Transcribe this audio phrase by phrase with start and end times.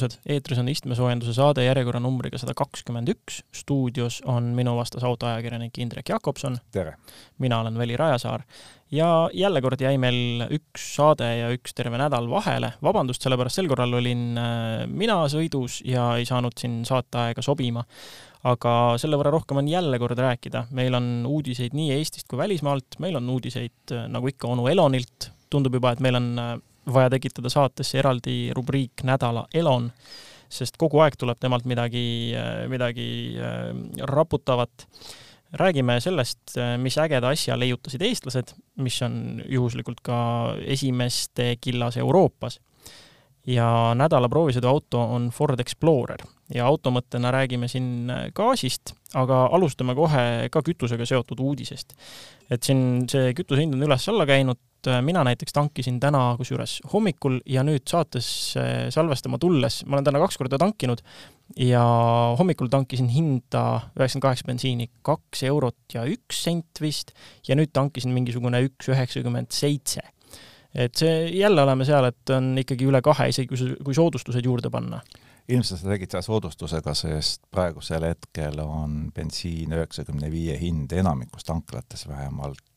[0.00, 3.42] tervitused, eetris on istmesoojenduse saade järjekorranumbriga sada kakskümmend üks.
[3.52, 6.58] stuudios on minu vastas autoajakirjanik Indrek Jakobson.
[6.72, 6.96] tere!
[7.38, 8.42] mina olen Veli Rajasaar
[8.90, 12.72] ja jälle kord jäi meil üks saade ja üks terve nädal vahele.
[12.82, 17.84] vabandust, sellepärast sel korral olin äh, mina sõidus ja ei saanud siin saateaega sobima.
[18.44, 20.66] aga selle võrra rohkem on jälle kord rääkida.
[20.70, 25.30] meil on uudiseid nii Eestist kui välismaalt, meil on uudiseid äh, nagu ikka onu Elonilt.
[25.50, 29.90] tundub juba, et meil on äh, vaja tekitada saatesse eraldi rubriik Nädala Elon,
[30.50, 32.34] sest kogu aeg tuleb temalt midagi,
[32.68, 33.74] midagi äh,
[34.08, 34.86] raputavat.
[35.50, 42.60] räägime sellest, mis ägeda asja leiutasid eestlased, mis on juhuslikult ka esimeste killas Euroopas.
[43.46, 46.20] ja nädala proovisõiduauto on Ford Explorer
[46.54, 51.94] ja auto mõttena räägime siin gaasist, aga alustame kohe ka kütusega seotud uudisest.
[52.50, 57.40] et siin see kütuse hind on üles-alla käinud, Äh, mina näiteks tankisin täna kusjuures hommikul
[57.48, 61.02] ja nüüd saates äh, salvestama tulles, ma olen täna kaks korda tankinud
[61.60, 61.82] ja
[62.38, 63.64] hommikul tankisin hinda
[63.98, 67.12] üheksakümmend kaheksa bensiini kaks eurot ja üks sent vist
[67.48, 70.00] ja nüüd tankisin mingisugune üks üheksakümmend seitse.
[70.74, 74.70] et see, jälle oleme seal, et on ikkagi üle kahe, isegi kui, kui soodustused juurde
[74.70, 75.02] panna
[75.50, 82.06] ilmselt sa tegid seda soodustusega, sest praegusel hetkel on bensiin üheksakümne viie hind enamikus tanklates
[82.08, 82.69] vähemalt äh,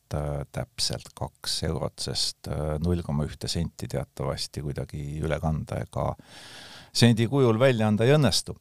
[0.52, 6.12] täpselt kaks eurot, sest äh, null koma ühte senti teatavasti kuidagi üle kanda ega
[6.94, 8.56] sendi kujul välja anda ei õnnestu.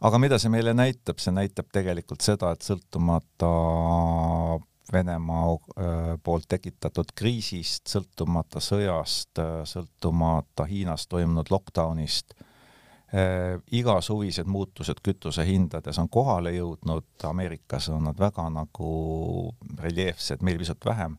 [0.00, 3.54] aga mida see meile näitab, see näitab tegelikult seda, et sõltumata
[4.90, 12.49] Venemaa äh, poolt tekitatud kriisist, sõltumata sõjast, äh, sõltumata Hiinas toimunud lockdownist, Äh,
[13.72, 18.90] igasuvised muutused kütusehindades on kohale jõudnud, Ameerikas on nad väga nagu
[19.82, 21.16] reljeefsed, meil pisut vähem.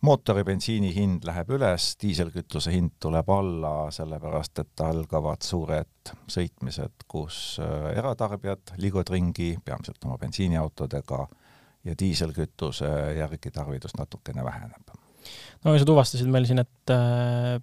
[0.00, 7.58] mootori bensiini hind läheb üles, diiselkütuse hind tuleb alla, sellepärast et algavad suured sõitmised, kus
[7.58, 11.26] äh, eratarbijad liiguvad ringi, peamiselt oma bensiiniautodega,
[11.84, 12.88] ja diiselkütuse
[13.18, 14.94] järgi tarvidus natukene väheneb.
[15.64, 17.58] no sa tuvastasid meil siin, et äh,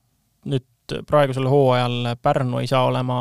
[0.45, 0.67] nüüd
[1.07, 3.17] praegusel hooajal Pärnu ei saa olema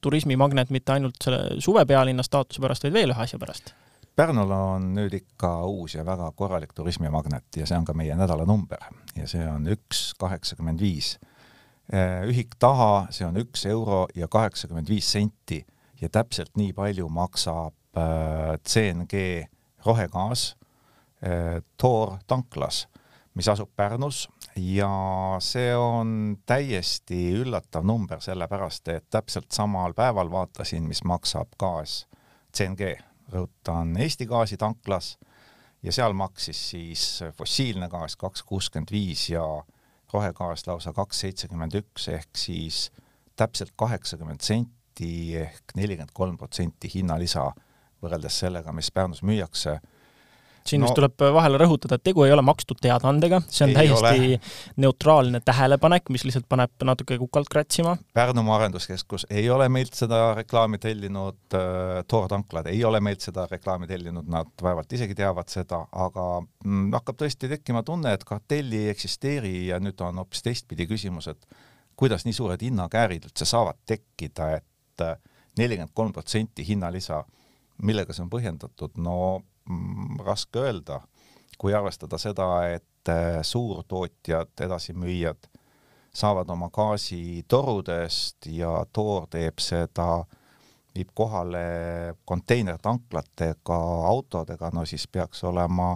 [0.00, 3.74] turismimagnet mitte ainult selle suvepealinna staatuse pärast, vaid veel ühe asja pärast.
[4.16, 8.88] Pärnul on nüüd ikka uus ja väga korralik turismimagnet ja see on ka meie nädalanumber
[9.16, 11.18] ja see on üks kaheksakümmend viis.
[12.26, 15.60] ühik taha, see on üks euro ja kaheksakümmend viis senti
[16.00, 19.46] ja täpselt nii palju maksab äh, CNG
[19.86, 20.56] rohegaas
[21.24, 22.86] äh, Toor tanklas,
[23.34, 24.26] mis asub Pärnus
[24.56, 32.06] ja see on täiesti üllatav number, sellepärast et täpselt samal päeval vaatasin, mis maksab gaas
[32.56, 32.94] CNG,
[33.32, 35.16] rõhutan Eesti Gaasi tanklas.
[35.82, 37.02] Ja seal maksis siis
[37.36, 39.44] fossiilne gaas kaks kuuskümmend viis ja
[40.12, 42.88] rohegaas lausa kaks seitsekümmend üks ehk siis
[43.36, 47.50] täpselt kaheksakümmend senti ehk nelikümmend kolm protsenti hinnalisa
[48.02, 49.76] võrreldes sellega, mis Pärnus müüakse
[50.66, 54.40] siin no, tuleb vahele rõhutada, et tegu ei ole makstud teadaandega, see on täiesti ole.
[54.82, 57.96] neutraalne tähelepanek, mis lihtsalt paneb natuke kukalt kratsima.
[58.16, 63.46] Pärnumaa Arenduskeskus ei ole meilt seda reklaami tellinud äh,, Toor tanklad ei ole meilt seda
[63.50, 68.84] reklaami tellinud, nad vaevalt isegi teavad seda, aga mm, hakkab tõesti tekkima tunne, et kartelli
[68.84, 71.48] ei eksisteeri ja nüüd on hoopis teistpidi küsimus, et
[71.96, 75.16] kuidas nii suured hinnakäärid üldse saavad tekkida, et äh,
[75.58, 77.22] nelikümmend kolm protsenti hinnalisa,
[77.82, 79.16] millega see on põhjendatud, no
[80.24, 81.00] raske öelda,
[81.58, 85.48] kui arvestada seda, et äh, suurtootjad, edasimüüjad
[86.16, 90.24] saavad oma gaasi torudest ja Toor teeb seda,
[90.96, 93.78] viib kohale konteinertanklatega,
[94.10, 95.94] autodega, no siis peaks olema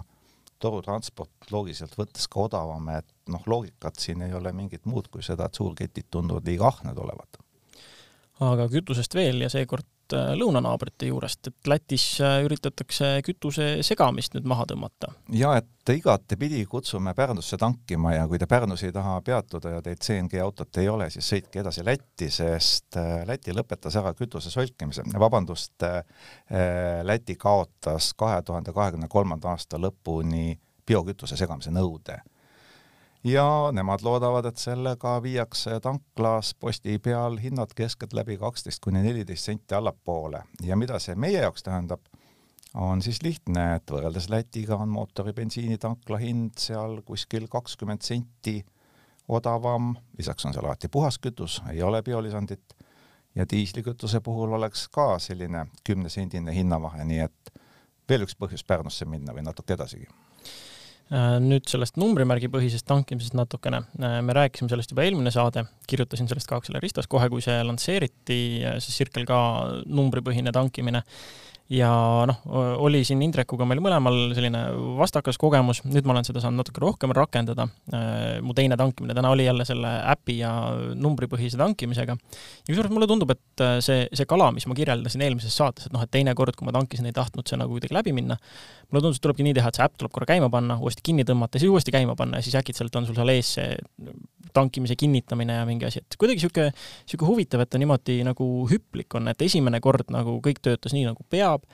[0.61, 5.47] torutransport loogiliselt võttes ka odavam, et noh, loogikat siin ei ole mingit muud kui seda,
[5.47, 7.41] et suurketid tunduvad liiga ahned olevat.
[8.41, 14.47] aga kütusest veel ja seekord Äh, lõunanaabrite juurest, et Lätis äh, üritatakse kütuse segamist nüüd
[14.49, 15.11] maha tõmmata.
[15.35, 19.99] ja et igatepidi kutsume Pärnusse tankima ja kui te Pärnus ei taha peatuda ja teil
[20.01, 25.05] CNG autot ei ole, siis sõitke edasi Lätti, sest äh, Läti lõpetas ära kütuse solkimise,
[25.19, 25.83] vabandust,
[27.03, 32.19] Läti kaotas kahe tuhande kahekümne kolmanda aasta lõpuni biokütuse segamise nõude
[33.23, 39.75] ja nemad loodavad, et sellega viiakse tanklas posti peal hinnad keskeltläbi kaksteist kuni neliteist senti
[39.75, 40.43] allapoole.
[40.63, 42.01] Ja mida see meie jaoks tähendab,
[42.73, 48.61] on siis lihtne, et võrreldes Lätiga on mootori bensiinitankla hind seal kuskil kakskümmend senti
[49.27, 52.75] odavam, lisaks on seal alati puhaskütus, ei ole biolisandit,
[53.35, 57.53] ja diislikütuse puhul oleks ka selline kümnesendine hinnavahe, nii et
[58.09, 60.09] veel üks põhjus Pärnusse minna või natuke edasigi
[61.43, 63.83] nüüd sellest numbrimärgipõhisest tankimisest natukene.
[63.99, 67.57] Äh, me rääkisime sellest juba eelmine saade, kirjutasin sellest ka Aksel Ristas kohe, kui see
[67.67, 68.41] lansseeriti,
[68.79, 69.39] see Circle K
[69.91, 71.03] numbripõhine tankimine
[71.71, 71.89] ja
[72.27, 72.39] noh,
[72.83, 74.63] oli siin Indrekuga meil mõlemal selline
[74.99, 77.67] vastakas kogemus, nüüd ma olen seda saanud natuke rohkem rakendada.
[77.95, 80.51] Äh, mu teine tankimine täna oli jälle selle äpi ja
[80.99, 82.17] numbripõhise tankimisega.
[82.17, 85.95] ja kusjuures mulle tundub, et äh, see, see kala, mis ma kirjeldasin eelmises saates, et
[85.95, 88.37] noh, et teinekord, kui ma tankisin, ei tahtnud see nagu kuidagi läbi minna.
[88.89, 91.23] mulle tundus, et tulebki nii teha, et see äpp tuleb korra käima panna, uuesti kinni
[91.27, 93.71] tõmmata, siis uuesti käima panna ja siis äkitselt on sul seal ees see
[94.53, 96.71] tankimise kinnitamine ja mingi asi, et kuidagi niisugune,
[97.05, 101.07] niisugune huvitav, et ta niimoodi nagu hüplik on, et esimene kord nagu kõik töötas nii,
[101.09, 101.65] nagu peab,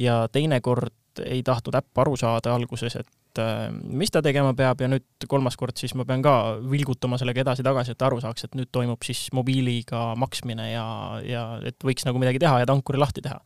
[0.00, 4.88] ja teinekord ei tahtnud äpp aru saada alguses, et äh, mis ta tegema peab ja
[4.90, 8.72] nüüd kolmas kord siis ma pean ka vilgutama sellega edasi-tagasi, et aru saaks, et nüüd
[8.74, 10.86] toimub siis mobiiliga maksmine ja,
[11.26, 13.38] ja et võiks nagu midagi teha ja tankuri lahti teha.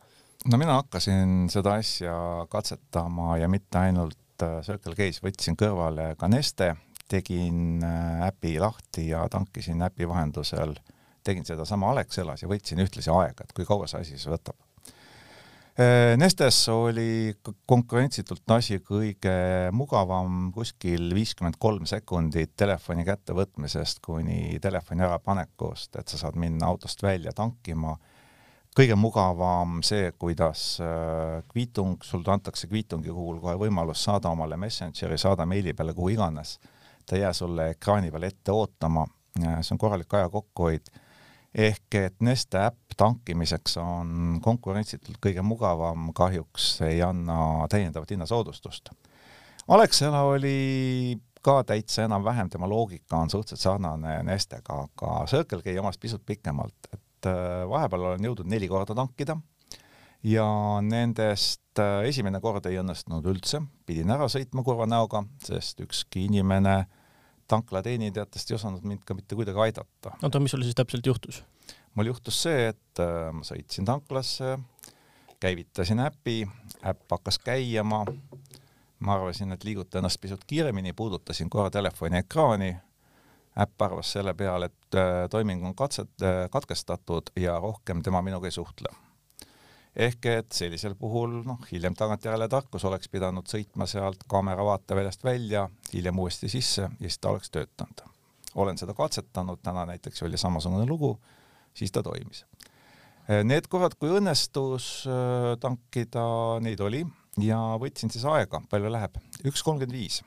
[0.49, 2.15] no mina hakkasin seda asja
[2.49, 6.73] katsetama ja mitte ainult äh, Circle K-s, võtsin kõrvale ka Neste
[7.09, 10.75] tegin äh, äpi lahti ja tankisin äpi vahendusel,
[11.25, 14.57] tegin sedasama Alexelas ja võtsin ühtlasi aega, et kui kaua see asi siis võtab.
[15.79, 17.33] Äh, Nestes oli
[17.69, 19.33] konkurentsitult asi kõige
[19.75, 27.03] mugavam, kuskil viiskümmend kolm sekundit telefoni kättevõtmisest kuni telefoni ärapanekust, et sa saad minna autost
[27.03, 27.97] välja tankima.
[28.75, 35.17] Kõige mugavam see, kuidas äh, kviitung, sulle antakse kviitungi puhul kohe võimalus saada omale Messengeri,
[35.17, 36.59] saada meili peale, kuhu iganes
[37.09, 39.07] ta ei jää sulle ekraani peal ette ootama,
[39.41, 40.91] see on korralik aja kokkuhoid,
[41.55, 48.91] ehk et Neste äpp tankimiseks on konkurentsitult kõige mugavam, kahjuks ei anna täiendavat hinnasoodustust.
[49.69, 56.01] Alexela oli ka täitsa enam-vähem, tema loogika on suhteliselt sarnane Nestega, aga Circle K omast
[56.01, 59.39] pisut pikemalt, et äh, vahepeal olen jõudnud neli korda tankida
[60.27, 60.45] ja
[60.83, 66.75] nendest äh, esimene kord ei õnnestunud üldse, pidin ära sõitma kurva näoga, sest ükski inimene
[66.81, 66.98] äh,
[67.49, 70.15] tankla teenindajatest ei osanud mind ka mitte kuidagi aidata.
[70.23, 71.43] oota, mis sul siis täpselt juhtus?
[71.95, 74.57] mul juhtus see, et äh, ma sõitsin tanklasse,
[75.39, 76.43] käivitasin äpi,
[76.85, 78.03] äpp hakkas käima,
[78.99, 82.71] ma arvasin, et liiguta ennast pisut kiiremini, puudutasin korra telefoni ekraani,
[83.59, 88.47] äpp arvas selle peale, et äh, toiming on katset, äh, katkestatud ja rohkem tema minuga
[88.47, 88.93] ei suhtle
[89.99, 95.65] ehk et sellisel puhul noh, hiljem tagantjärele tarkus oleks pidanud sõitma sealt kaamera vaateväljast välja,
[95.93, 98.05] hiljem uuesti sisse ja siis ta oleks töötanud.
[98.55, 101.19] olen seda katsetanud, täna näiteks oli samasugune lugu,
[101.73, 102.45] siis ta toimis.
[103.43, 106.23] Need korrad, kui õnnestus äh, tankida,
[106.65, 107.03] neid oli
[107.43, 110.23] ja võtsin siis aega, palju läheb, üks kolmkümmend viis.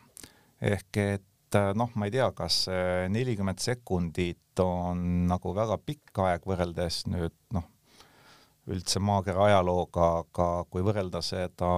[0.61, 2.67] ehk et äh, noh, ma ei tea, kas
[3.09, 7.72] nelikümmend sekundit on nagu väga pikk aeg võrreldes nüüd noh,
[8.71, 11.71] üldse maakera ajalooga, aga kui võrrelda seda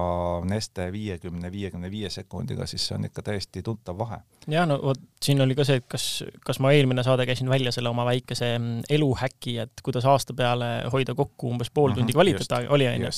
[0.45, 4.19] Neste viiekümne, viiekümne viie sekundiga, siis see on ikka täiesti tuntav vahe.
[4.51, 6.05] ja no vot, siin oli ka see, et kas,
[6.45, 8.53] kas ma eelmine saade käisin välja selle oma väikese
[8.89, 13.13] eluhäki, et kuidas aasta peale hoida kokku umbes pool tundi mhm, kvaliteetaega, oli onju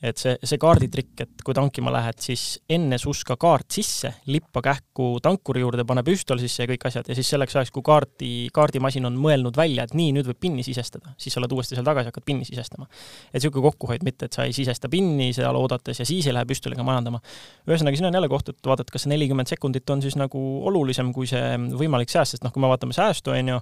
[0.00, 5.10] et see, see kaarditrikk, et kui tankima lähed, siis enne suska kaart sisse, lippa kähku
[5.22, 9.10] tankuri juurde, pane püstol sisse ja kõik asjad ja siis selleks ajaks, kui kaardi, kaardimasin
[9.10, 12.08] on mõelnud välja, et nii, nüüd võib pinni sisestada, siis sa oled uuesti seal tagasi,
[12.08, 12.88] hakkad pinni sisestama.
[13.28, 16.48] et niisugune kokkuhoid, mitte et sa ei sisesta pinni seal oodates ja siis ei lähe
[16.48, 17.20] püstoliga majandama.
[17.68, 21.12] ühesõnaga, siin on jälle koht, et vaadata, kas see nelikümmend sekundit on siis nagu olulisem
[21.12, 23.60] kui see võimalik sääst, sest noh, kui me vaatame säästu, on ju,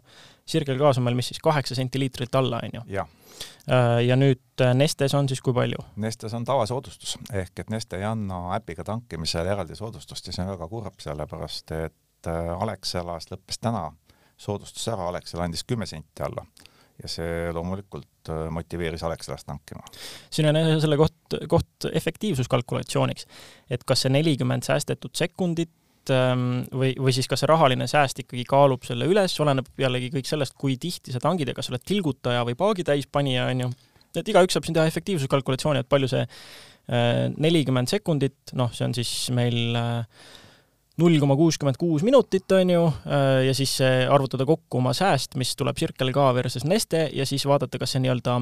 [0.48, 3.04] Sirgel gaas on meil mis siis kaheksa sentiliitrit alla, on ju.
[3.68, 5.82] Äh, ja nüüd äh, Nestes on siis kui palju?
[6.00, 10.54] Nestes on tavasoodustus, ehk et Neste ei anna äpiga tankimisel eraldi soodustust ja see on
[10.54, 13.90] väga kurb, sellepärast et äh, Alexelas lõppes täna
[14.38, 16.46] soodustus ära, Alexela andis kümme senti alla
[16.98, 19.84] ja see loomulikult motiveeris Alexelast tankima.
[20.30, 23.26] siin on selle koht, koht efektiivsuskalkulatsiooniks,
[23.70, 25.70] et kas see nelikümmend säästetud sekundit
[26.14, 30.28] Ähm, või, või siis kas see rahaline sääst ikkagi kaalub selle üles, oleneb jällegi kõik
[30.28, 33.70] sellest, kui tihti sa tangid ja kas sa oled tilgutaja või paagi täispanija, on ju.
[34.18, 38.96] et igaüks saab siin teha efektiivsuskalkulatsiooni, et palju see äh, nelikümmend sekundit, noh, see on
[38.96, 40.24] siis meil äh,
[40.98, 45.54] null koma kuuskümmend kuus minutit, on ju, äh, ja siis arvutada kokku oma sääst, mis
[45.58, 48.40] tuleb Circle K versus Neste ja siis vaadata, kas see nii-öelda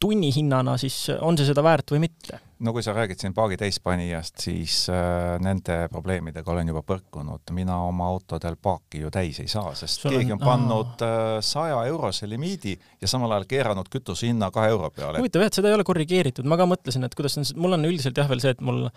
[0.00, 4.38] tunnihinnana, siis on see seda väärt või mitte no kui sa räägid siin paagi täispanijast,
[4.44, 7.52] siis äh, nende probleemidega olen juba põrkunud.
[7.56, 11.38] mina oma autodel paaki ju täis ei saa, sest Sul keegi on, on pannud äh,
[11.44, 15.22] saja äh, eurose limiidi ja samal ajal keeranud kütuse hinna kahe euro peale.
[15.22, 17.88] huvitav jah, et seda ei ole korrigeeritud, ma ka mõtlesin, et kuidas on, mul on
[17.88, 18.88] üldiselt jah veel see, et mul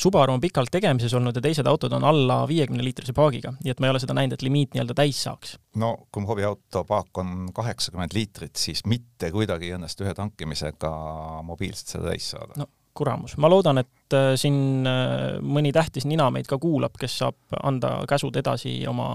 [0.00, 3.80] Subaru on pikalt tegemises olnud ja teised autod on alla viiekümne liitrise paagiga, nii et
[3.82, 5.58] ma ei ole seda näinud, et limiit nii-öelda täis saaks.
[5.76, 10.90] no kui mu hobiauto paak on kaheksakümmend liitrit, siis mitte kuidagi ei õnnestu ühe tankimisega
[11.44, 12.56] mobiilselt seda täis saada.
[12.56, 17.18] no kuramus, ma loodan, et äh, siin äh, mõni tähtis nina meid ka kuulab, kes
[17.22, 19.12] saab anda käsud edasi oma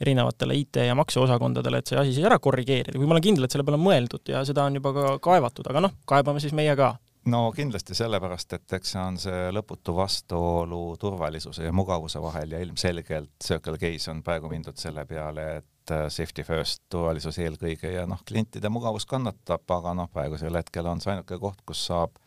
[0.00, 3.54] erinevatele IT- ja makseosakondadele, et see asi siis ära korrigeerida, kui ma olen kindel, et
[3.54, 6.76] selle peale on mõeldud ja seda on juba ka kaevatud, aga noh, kaebame siis meie
[6.78, 6.94] ka.
[7.24, 12.60] No kindlasti sellepärast, et eks see on see lõputu vastuolu turvalisuse ja mugavuse vahel ja
[12.60, 18.04] ilmselgelt Circle K-s on praegu mindud selle peale, et äh, safety first, turvalisus eelkõige ja
[18.10, 22.20] noh, klientide mugavus kannatab, aga noh, praegusel hetkel on see ainuke koht, kus saab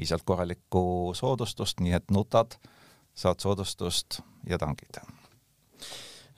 [0.00, 0.82] piisavalt korralikku
[1.14, 2.56] soodustust, nii et nutad,
[3.14, 5.02] saad soodustust ja tangid.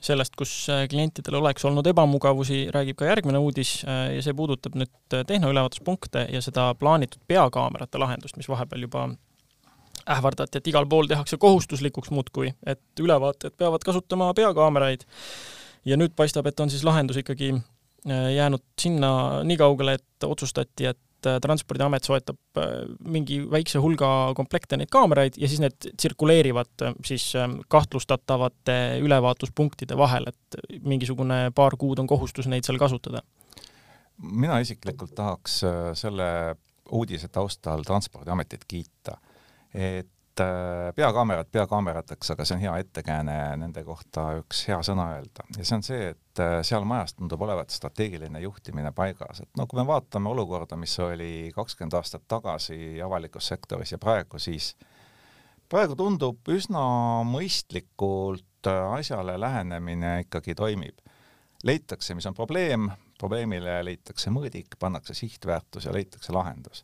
[0.03, 4.75] sellest, kus äh, klientidel oleks olnud ebamugavusi, räägib ka järgmine uudis äh, ja see puudutab
[4.75, 9.05] nüüd äh, tehnoülevaatuspunkte ja seda plaanitud peakaamerate lahendust, mis vahepeal juba
[10.03, 15.07] ähvardati, et igal pool tehakse kohustuslikuks muudkui, et ülevaatajad peavad kasutama peakaameraid.
[15.85, 17.53] ja nüüd paistab, et on siis lahendus ikkagi
[18.35, 24.33] jäänud sinna nii kaugele, et otsustati, et et äh, Transpordiamet soetab äh, mingi väikse hulga
[24.37, 27.31] komplekte neid kaameraid ja siis need tsirkuleerivad äh, siis
[27.71, 33.23] kahtlustatavate ülevaatuspunktide vahel, et mingisugune paar kuud on kohustus neid seal kasutada.
[34.17, 35.63] mina isiklikult tahaks
[35.99, 36.27] selle
[36.93, 39.17] uudise taustal Transpordiametit kiita,
[39.73, 45.45] et et peakaamerad peakaamerateks, aga see on hea ettekääne nende kohta üks hea sõna öelda.
[45.57, 49.67] Ja see on see, et äh, seal majas tundub olevat strateegiline juhtimine paigas, et no
[49.67, 54.73] kui me vaatame olukorda, mis oli kakskümmend aastat tagasi avalikus sektoris ja praegu, siis
[55.69, 56.85] praegu tundub üsna
[57.29, 60.97] mõistlikult äh, asjale lähenemine ikkagi toimib.
[61.63, 66.83] leitakse, mis on probleem, probleemile leitakse mõõdik, pannakse sihtväärtus ja leitakse lahendus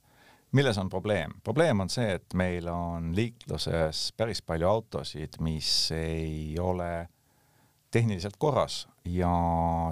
[0.51, 1.33] milles on probleem?
[1.43, 7.07] probleem on see, et meil on liikluses päris palju autosid, mis ei ole
[7.91, 9.31] tehniliselt korras ja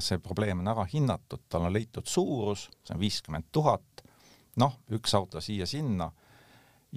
[0.03, 4.03] see probleem on ära hinnatud, tal on leitud suurus, see on viiskümmend tuhat,
[4.61, 6.11] noh, üks auto siia-sinna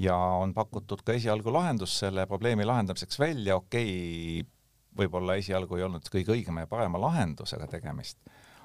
[0.01, 4.57] ja on pakutud ka esialgu lahendus selle probleemi lahendamiseks välja, okei okay,,
[5.01, 8.19] võib-olla esialgu ei olnud kõige õigema ja parema lahendusega tegemist,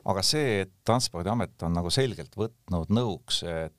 [0.10, 3.76] aga see, et Transpordiamet on nagu selgelt võtnud nõuks, et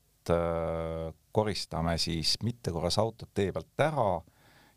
[1.37, 4.09] koristame siis mittekorras autod tee pealt ära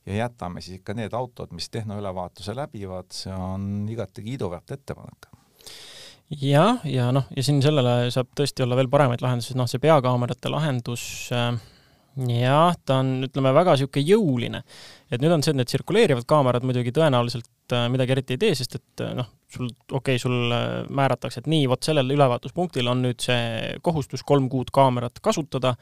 [0.06, 5.30] ja jätame siis ikka need autod, mis tehnoülevaatuse läbivad, see on igati kiiduväärt ettepanek.
[6.42, 10.52] Jah, ja noh, ja siin sellele saab tõesti olla veel paremaid lahendusi, noh, see peakaamerate
[10.54, 11.04] lahendus
[11.34, 11.56] äh,
[12.28, 14.64] jah, ta on, ütleme, väga niisugune jõuline.
[15.10, 18.56] et nüüd on see, et need tsirkuleerivad kaamerad muidugi tõenäoliselt äh, midagi eriti ei tee,
[18.58, 22.90] sest et äh, noh, sul, okei okay,, sul äh, määratakse, et nii, vot sellel ülevaatuspunktil
[22.92, 25.76] on nüüd see kohustus kolm kuud kaamerat kasutada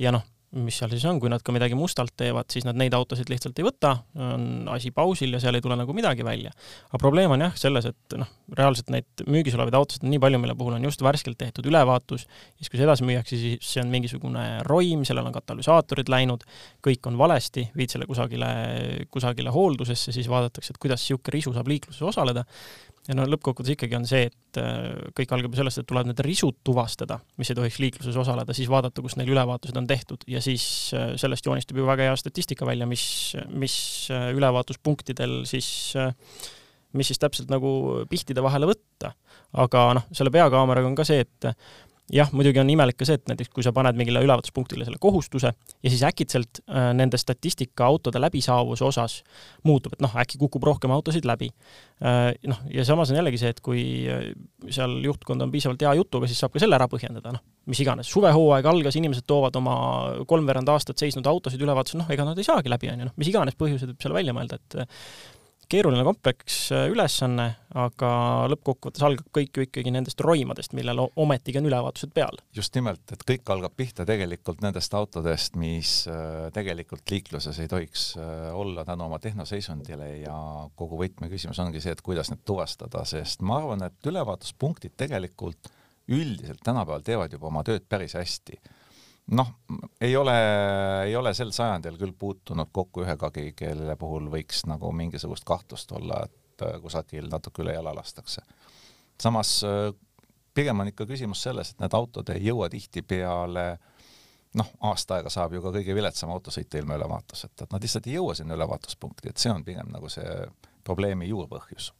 [0.00, 0.24] ja noh,
[0.54, 3.58] mis seal siis on, kui nad ka midagi mustalt teevad, siis nad neid autosid lihtsalt
[3.58, 6.52] ei võta, on asi pausil ja seal ei tule nagu midagi välja.
[6.90, 10.40] aga probleem on jah selles, et noh, reaalselt neid müügis olevaid autosid on nii palju,
[10.42, 12.26] mille puhul on just värskelt tehtud ülevaatus,
[12.58, 16.46] siis kui see edasi müüakse, siis see on mingisugune roim, sellel on katalüsaatorid läinud,
[16.84, 18.50] kõik on valesti, viid selle kusagile,
[19.10, 22.44] kusagile hooldusesse, siis vaadatakse, et kuidas niisugune risu saab liikluses osaleda
[23.08, 26.22] ja no lõppkokkuvõttes ikkagi on see, et äh, kõik algab ju sellest, et tuleb need
[26.24, 30.40] risud tuvastada, mis ei tohiks liikluses osaleda, siis vaadata, kus neil ülevaatused on tehtud ja
[30.44, 33.06] siis äh, sellest joonistub ju väga hea statistika välja, mis,
[33.52, 33.76] mis
[34.14, 35.68] äh, ülevaatuspunktidel siis,
[36.94, 39.12] mis siis täpselt nagu pihtide vahele võtta.
[39.60, 41.50] aga noh, selle peakaameraga on ka see, et
[42.12, 45.50] jah, muidugi on imelik ka see, et näiteks kui sa paned mingile ülevaatuspunktile selle kohustuse
[45.54, 49.16] ja siis äkitselt äh, nende statistika autode läbisaavuse osas
[49.64, 51.48] muutub, et noh, äkki kukub rohkem autosid läbi
[52.04, 52.34] äh,.
[52.50, 54.26] noh, ja samas on jällegi see, et kui äh,
[54.68, 58.10] seal juhtkond on piisavalt hea jutuga, siis saab ka selle ära põhjendada, noh, mis iganes,
[58.12, 59.76] suvehooaeg algas, inimesed toovad oma
[60.28, 63.32] kolmveerand aastat seisnud autosid ülevaatusele, noh, ega nad ei saagi läbi, on ju, noh, mis
[63.32, 64.84] iganes põhjused võib seal välja mõelda, et
[65.70, 68.10] keeruline kompleks äh, ülesanne, aga
[68.52, 72.38] lõppkokkuvõttes algab kõik ju ikkagi nendest roimadest, millel ometigi on ülevaatused peal.
[72.56, 78.06] just nimelt, et kõik algab pihta tegelikult nendest autodest, mis äh, tegelikult liikluses ei tohiks
[78.18, 80.36] äh, olla tänu oma tehnoseisundile ja
[80.76, 85.72] kogu võtmeküsimus ongi see, et kuidas need tuvastada, sest ma arvan, et ülevaatuspunktid tegelikult
[86.08, 88.60] üldiselt tänapäeval teevad juba oma tööd päris hästi
[89.26, 89.50] noh,
[90.00, 90.34] ei ole,
[91.06, 96.24] ei ole sel sajandil küll puutunud kokku ühegagi, kelle puhul võiks nagu mingisugust kahtlust olla,
[96.26, 98.42] et äh, kusagil natuke üle jala lastakse.
[99.20, 99.90] samas äh,
[100.54, 103.66] pigem on ikka küsimus selles, et need autod ei jõua tihtipeale
[104.54, 108.06] noh, aasta aega saab ju ka kõige viletsam auto sõita ilma ülevaatuseta, et nad lihtsalt
[108.06, 110.46] ei jõua sinna ülevaatuspunkti, et see on pigem nagu see
[110.84, 111.92] probleemi juurpõhjus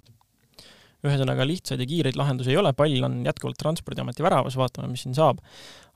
[1.04, 5.16] ühesõnaga lihtsaid ja kiireid lahendusi ei ole, pall on jätkuvalt Transpordiameti väravas, vaatame, mis siin
[5.16, 5.42] saab.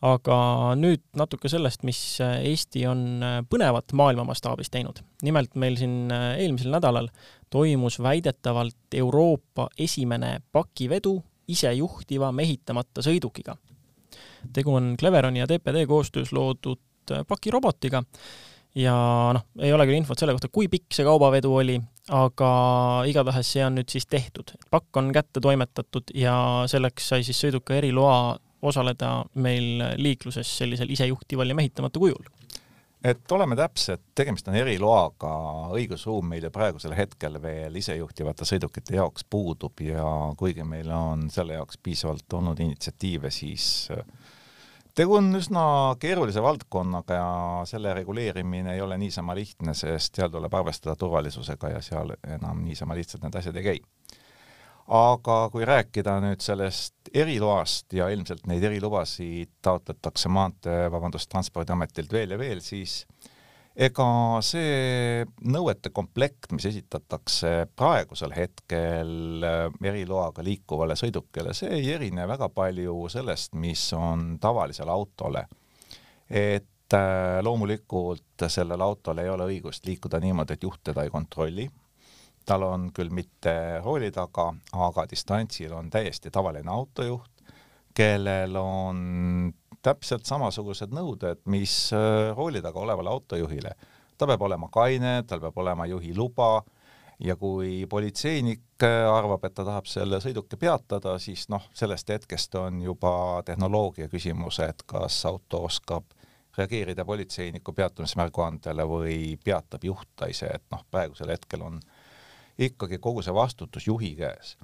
[0.05, 0.35] aga
[0.79, 5.01] nüüd natuke sellest, mis Eesti on põnevat maailma mastaabis teinud.
[5.23, 7.09] nimelt meil siin eelmisel nädalal
[7.51, 13.57] toimus väidetavalt Euroopa esimene pakivedu isejuhtiva mehitamata sõidukiga.
[14.53, 16.85] tegu on Cleveroni ja TPD koostöös loodud
[17.29, 18.03] pakirobotiga
[18.77, 18.95] ja
[19.35, 22.51] noh, ei ole küll infot selle kohta, kui pikk see kaubavedu oli, aga
[23.09, 24.55] igatahes see on nüüd siis tehtud.
[24.71, 31.49] pakk on kätte toimetatud ja selleks sai siis sõiduka eriloa osaleda meil liikluses sellisel isejuhtival
[31.49, 32.25] ja mehitamata kujul
[33.05, 35.31] et oleme täpsed, tegemist on eriloaga,
[35.77, 40.05] õigusruum meil ju praegusel hetkel veel isejuhtivate sõidukite jaoks puudub ja
[40.39, 44.03] kuigi meil on selle jaoks piisavalt olnud initsiatiive, siis äh,
[44.99, 45.63] tegu on üsna
[46.03, 47.29] keerulise valdkonnaga ja
[47.71, 52.97] selle reguleerimine ei ole niisama lihtne, sest seal tuleb arvestada turvalisusega ja seal enam niisama
[52.99, 53.79] lihtsalt need asjad ei käi.
[54.99, 62.33] Aga kui rääkida nüüd sellest eriloast ja ilmselt neid erilubasid taotletakse maantee, vabandust, Transpordiametilt veel
[62.33, 63.03] ja veel, siis
[63.79, 64.07] ega
[64.43, 72.51] see nõuete komplekt, mis esitatakse praegusel hetkel äh, eriloaga liikuvale sõidukile, see ei erine väga
[72.51, 75.47] palju sellest, mis on tavalisele autole.
[76.29, 81.69] et äh, loomulikult sellel autol ei ole õigust liikuda niimoodi, et juht teda ei kontrolli
[82.49, 83.53] tal on küll mitte
[83.85, 87.43] rooli taga, aga distantsil on täiesti tavaline autojuht,
[87.95, 89.53] kellel on
[89.89, 93.75] täpselt samasugused nõuded, mis äh, rooli taga olevale autojuhile.
[94.19, 96.65] ta peab olema kaine, tal peab olema juhiluba
[97.23, 102.55] ja kui politseinik äh, arvab, et ta tahab selle sõiduki peatada, siis noh, sellest hetkest
[102.55, 106.15] on juba tehnoloogia küsimus, et kas auto oskab
[106.59, 111.97] reageerida politseiniku peatumismärguandele või peatab juht ta ise, et noh, praegusel hetkel on äh,
[112.59, 114.57] ikkagi kogu see vastutus juhi käes.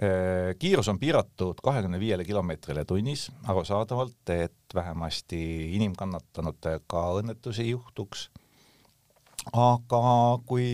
[0.00, 5.40] Äh, kiirus on piiratud kahekümne viiele kilomeetrile tunnis, arusaadavalt, et vähemasti
[5.76, 8.30] inimkannatanutega õnnetusi ei juhtuks.
[9.52, 10.00] aga
[10.46, 10.64] kui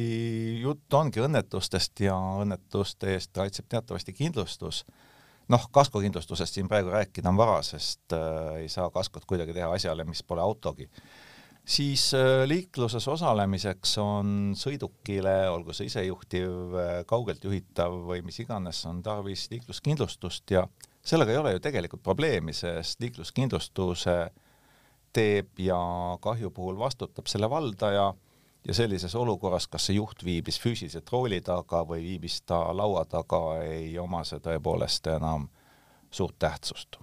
[0.60, 4.84] jutt ongi õnnetustest ja õnnetuste eest kaitseb teatavasti kindlustus,
[5.48, 10.04] noh, kaskokindlustusest siin praegu rääkida on vara, sest äh, ei saa kaskot kuidagi teha asjale,
[10.04, 10.86] mis pole autogi
[11.66, 18.84] siis äh, liikluses osalemiseks on sõidukile, olgu see isejuhtiv, äh, kaugelt juhitav või mis iganes,
[18.86, 20.66] on tarvis liikluskindlustust ja
[21.06, 24.16] sellega ei ole ju tegelikult probleemi, sest liikluskindlustuse
[25.16, 25.80] teeb ja
[26.22, 28.12] kahju puhul vastutab selle valdaja
[28.66, 33.62] ja sellises olukorras, kas see juht viibis füüsiliselt rooli taga või viibis ta laua taga,
[33.62, 35.48] ei oma see tõepoolest enam
[36.10, 36.98] suurt tähtsust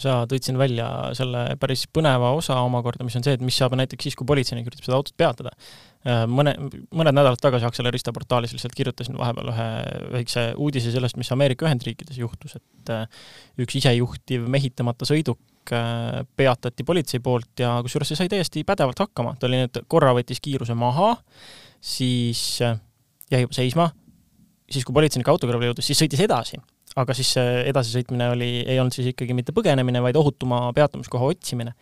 [0.00, 0.86] sa tõid siin välja
[1.16, 4.68] selle päris põneva osa omakorda, mis on see, et mis saab näiteks siis, kui politseinik
[4.70, 5.52] üritab seda autot peatada.
[6.08, 6.54] Äh, mõne,
[6.96, 9.68] mõned nädalad tagasi Accelerista portaalis lihtsalt kirjutasin vahepeal ühe
[10.16, 13.22] väikse uudise sellest, mis Ameerika Ühendriikides juhtus, et äh,
[13.60, 19.36] üks isejuhtiv mehitamata sõiduk äh, peatati politsei poolt ja kusjuures see sai täiesti pädevalt hakkama,
[19.36, 21.12] ta oli nüüd, korra võttis kiiruse maha,
[21.84, 22.62] siis
[23.30, 23.90] jäi seisma,
[24.70, 26.58] siis kui politseinik auto kõrvale jõudis, siis sõitis edasi
[26.98, 31.74] aga siis see edasisõitmine oli, ei olnud siis ikkagi mitte põgenemine, vaid ohutuma peatumiskoha otsimine.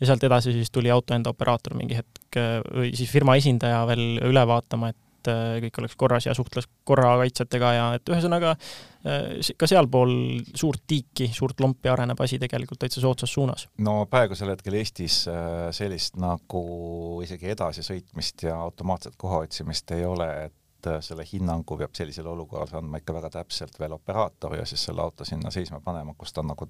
[0.00, 2.38] ja sealt edasi siis tuli auto enda operaator mingi hetk
[2.74, 7.70] või siis firma esindaja veel üle vaatama, et äh, kõik oleks korras ja suhtles korrakaitsjatega
[7.76, 10.16] ja et ühesõnaga äh, ka sealpool
[10.56, 13.68] suurt tiiki, suurt lompi areneb asi tegelikult täitsa soodsas suunas.
[13.78, 20.30] no praegusel hetkel Eestis äh, sellist nagu isegi edasisõitmist ja automaatset koha otsimist ei ole,
[20.48, 24.66] et et äh, selle hinnangu peab sellisel olukorras andma ikka väga täpselt veel operaator ja
[24.66, 26.68] siis selle auto sinna seisma panema, kus ta nagu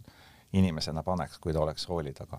[0.52, 2.38] inimesena paneks, kui ta oleks rooli taga.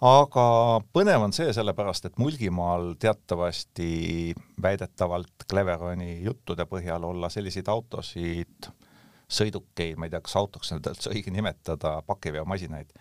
[0.00, 0.46] aga
[0.92, 8.70] põnev on see sellepärast, et Mulgimaal teatavasti väidetavalt Cleveroni juttude põhjal olla selliseid autosid,
[9.28, 12.92] sõidukeid, ma ei tea, kas autoks nüüd üldse õige nimetada, pakiveomasinaid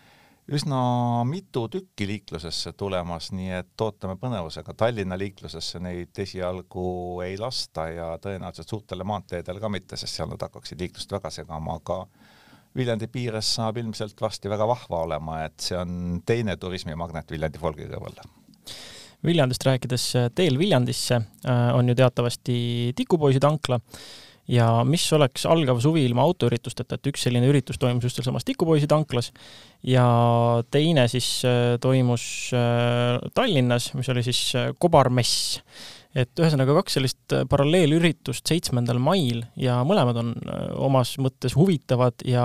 [0.52, 4.76] üsna mitu tükki liiklusesse tulemas, nii et ootame põnevusega.
[4.78, 6.86] Tallinna liiklusesse neid esialgu
[7.24, 11.80] ei lasta ja tõenäoliselt suurtele maanteedele ka mitte, sest seal nad hakkaksid liiklust väga segama,
[11.80, 12.04] aga
[12.74, 17.86] Viljandi piires saab ilmselt varsti väga vahva olema, et see on teine turismimagnet Viljandi folgi
[17.86, 18.18] kõrval.
[19.24, 22.56] Viljandist rääkides, teel Viljandisse äh, on ju teatavasti
[22.98, 23.78] Tikupoisi tankla
[24.52, 28.90] ja mis oleks algav suvi ilma autoüritusteta, et üks selline üritus toimus just sealsamas Tikupoisi
[28.92, 29.32] tanklas
[29.88, 30.06] ja
[30.72, 35.62] teine siis äh, toimus äh, Tallinnas, mis oli siis äh, kobarmess.
[36.14, 40.28] et ühesõnaga kaks sellist paralleelüritust seitsmendal mail ja mõlemad on
[40.86, 42.44] omas mõttes huvitavad ja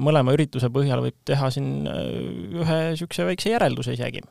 [0.00, 4.24] mõlema ürituse põhjal võib teha siin ühe niisuguse väikse järelduse isegi.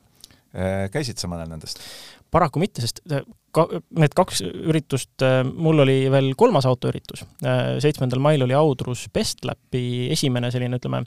[0.90, 1.84] käisid sa mõnel nendest?
[2.32, 3.24] Paraku mitte, sest äh,
[3.56, 3.66] ka,
[4.00, 7.26] need kaks üritust, äh, mul oli veel kolmas autoüritus.
[7.44, 11.04] Äh, seitsmendal mail oli Audrus Bestlapi esimene selline, ütleme,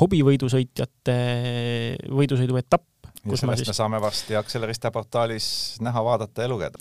[0.00, 1.16] hobivõidusõitjate
[2.10, 2.88] võidusõidu etapp.
[3.24, 3.72] ja sellest siis...
[3.72, 5.48] me saame varsti Accelerista portaalis
[5.84, 6.78] näha, vaadata ja lugeda.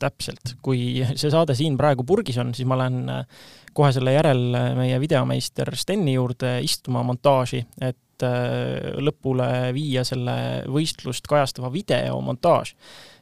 [0.00, 3.26] täpselt, kui see saade siin praegu purgis on, siis ma lähen
[3.76, 4.40] kohe selle järel
[4.78, 10.36] meie videomeister Steni juurde istuma montaaži, et lõpule viia selle
[10.70, 12.74] võistlust kajastava videomontaaž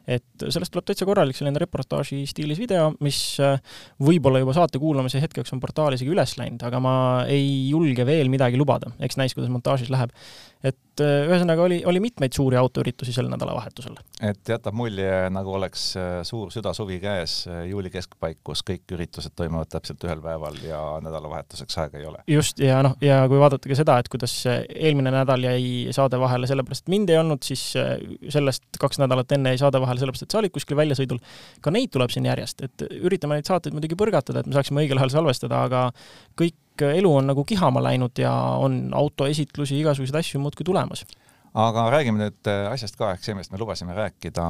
[0.09, 3.61] et sellest tuleb täitsa korralik selline reportaaži stiilis video, mis äh,
[4.03, 6.95] võib-olla juba saate kuulamise hetkeks on portaali isegi üles läinud, aga ma
[7.29, 10.15] ei julge veel midagi lubada, eks näis, kuidas montaažis läheb.
[10.65, 13.97] et äh, ühesõnaga oli, oli mitmeid suuri autoüritusi sel nädalavahetusel.
[14.31, 19.71] et jätab mulje, nagu oleks äh, suur südasuvi käes, juuli keskpaik, kus kõik üritused toimuvad
[19.73, 22.23] täpselt ühel päeval ja nädalavahetuseks aega ei ole.
[22.31, 26.51] just, ja noh, ja kui vaadata ka seda, et kuidas eelmine nädal jäi saade vahele
[26.51, 27.65] sellepärast, et mind ei olnud, siis
[28.29, 31.21] sellest kaks nädalat enne jäi saade vahele sellepärast, et sa olid kuskil väljasõidul.
[31.61, 35.01] ka neid tuleb siin järjest, et üritame neid saateid muidugi põrgatada, et me saaksime õigel
[35.01, 35.89] ajal salvestada, aga
[36.39, 41.05] kõik elu on nagu kihama läinud ja on autoesitlusi, igasuguseid asju muudkui tulemas.
[41.55, 44.47] aga räägime nüüd asjast ka, ehk see, millest me lubasime rääkida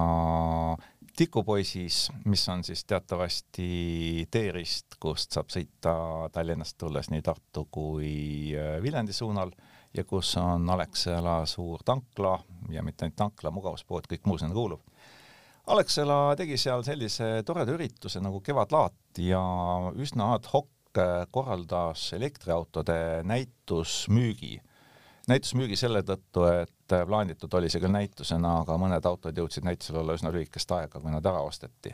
[1.19, 5.95] tikupoisis, mis on siis teatavasti teerist, kust saab sõita
[6.33, 8.13] Tallinnast tulles nii Tartu kui
[8.83, 9.51] Viljandi suunal
[9.95, 12.37] ja kus on Alexela suur tankla
[12.71, 14.85] ja mitte ainult tankla, mugavuspood, kõik muu sinna kuulub
[15.69, 19.41] Alexela tegi seal sellise toreda ürituse nagu Kevadlaat ja
[20.01, 20.71] üsna ad hoc
[21.31, 24.61] korraldas elektriautode näitusmüügi.
[25.29, 30.17] näitusmüügi selle tõttu, et plaanitud oli see küll näitusena, aga mõned autod jõudsid näitusel olla
[30.17, 31.93] üsna lühikest aega, kui nad ära osteti.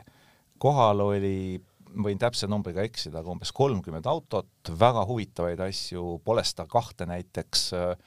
[0.57, 1.61] kohal oli,
[2.03, 7.97] võin täpse numbriga eksida, aga umbes kolmkümmend autot, väga huvitavaid asju, Polestar kahte näiteks äh,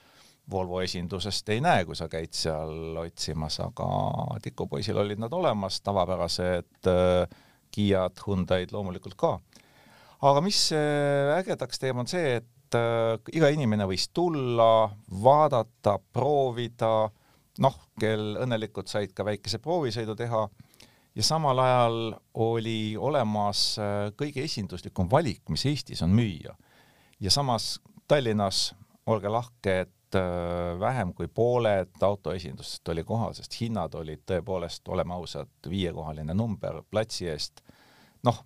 [0.51, 3.85] Volvo esindusest ei näe, kui sa käid seal otsimas, aga
[4.41, 9.35] tikupoisil olid nad olemas, tavapärased äh, Kiad, Hyundai'd loomulikult ka.
[10.21, 14.89] Aga mis äh, ägedaks teeb, on see, et äh, iga inimene võis tulla,
[15.23, 17.09] vaadata, proovida,
[17.63, 20.45] noh, kel õnnelikult said ka väikese proovisõidu teha
[21.15, 22.01] ja samal ajal
[22.39, 23.73] oli olemas
[24.15, 26.55] kõige esinduslikum valik, mis Eestis on müüa.
[27.19, 28.73] ja samas Tallinnas,
[29.09, 35.13] olge lahke, et Äh, vähem kui pooled autoesindustest oli kohal, sest hinnad olid tõepoolest, oleme
[35.13, 37.61] ausad, viiekohaline number platsi eest.
[38.25, 38.39] noh,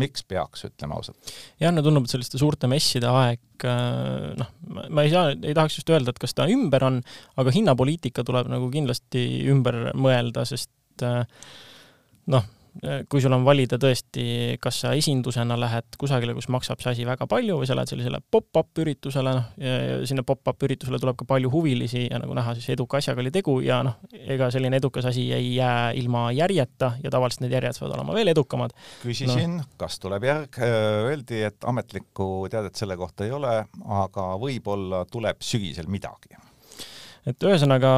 [0.00, 1.32] miks peaks, ütleme ausalt?
[1.62, 4.52] jah, no tundub, et selliste suurte messide aeg, äh, noh,
[4.88, 7.00] ma ei saa, ei tahaks just öelda, et kas ta ümber on,
[7.40, 11.24] aga hinnapoliitika tuleb nagu kindlasti ümber mõelda, sest äh,
[12.34, 12.46] noh,
[13.10, 17.26] kui sul on valida tõesti, kas sa esindusena lähed kusagile, kus maksab see asi väga
[17.30, 21.50] palju või sa lähed sellisele pop-up üritusele, noh, ja sinna pop-up üritusele tuleb ka palju
[21.52, 25.26] huvilisi ja nagu näha, siis eduka asjaga oli tegu ja noh, ega selline edukas asi
[25.34, 28.74] ei jää ilma järjeta ja tavaliselt need järjed saavad olema veel edukamad.
[29.02, 33.54] küsisin no., kas tuleb järg, öeldi, et ametlikku teadet selle kohta ei ole,
[34.02, 36.38] aga võib-olla tuleb sügisel midagi
[37.28, 37.90] et ühesõnaga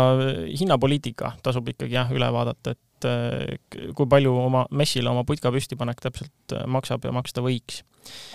[0.59, 6.03] hinnapoliitika tasub ikkagi jah üle vaadata, et et kui palju oma messile oma putka püstipanek
[6.03, 7.83] täpselt äh, maksab ja maksta võiks.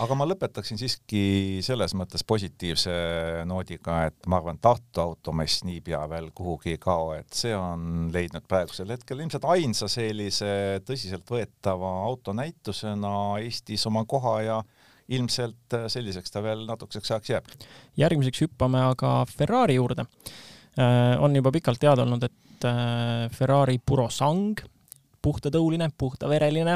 [0.03, 2.93] aga ma lõpetaksin siiski selles mõttes positiivse
[3.49, 8.45] noodiga, et ma arvan, Tartu automess niipea veel kuhugi ei kao, et see on leidnud
[8.47, 14.59] praegusel hetkel ilmselt ainsa sellise tõsiseltvõetava autonäitusena Eestis oma koha ja
[15.11, 17.55] ilmselt selliseks ta veel natukeseks ajaks jääb.
[17.97, 20.05] järgmiseks hüppame aga Ferrari juurde.
[20.75, 24.55] Äh, on juba pikalt teada olnud, et Äh, Ferrari Purosang,
[25.25, 26.75] puhtatõuline, puhtavereline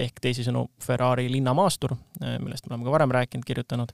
[0.00, 3.92] ehk teisisõnu Ferrari linnamaastur, äh, millest me oleme ka varem rääkinud, kirjutanud,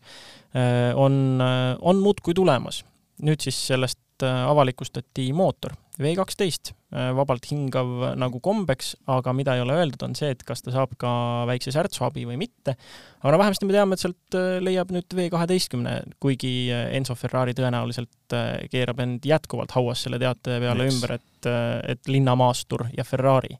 [0.96, 1.42] on,
[1.80, 2.84] on muudkui tulemas.
[3.18, 9.76] nüüd siis sellest avalikustati mootor V kaksteist, vabalt hingav nagu kombeks, aga mida ei ole
[9.76, 11.10] öeldud, on see, et kas ta saab ka
[11.50, 12.78] väikse särtsuabi või mitte.
[13.20, 18.36] aga no vähemasti me teame, et sealt leiab nüüd V kaheteistkümne, kuigi Enzo Ferrari tõenäoliselt
[18.72, 20.96] keerab end jätkuvalt hauas selle teate peale Miks?
[20.96, 21.52] ümber, et,
[21.92, 23.58] et linnamaastur ja Ferrari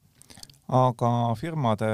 [0.68, 1.88] aga firmade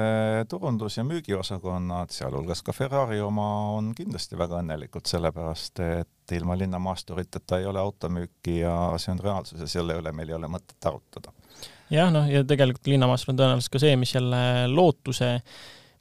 [0.51, 7.59] turundus- ja müügiosakonnad, sealhulgas ka Ferrari oma, on kindlasti väga õnnelikud, sellepärast et ilma linnamaasturiteta
[7.59, 11.33] ei ole automüüki ja see on reaalsus ja selle üle meil ei ole mõtet arutada.
[11.93, 15.35] jah, noh, ja tegelikult linnamaastur on tõenäoliselt ka see, mis jälle lootuse,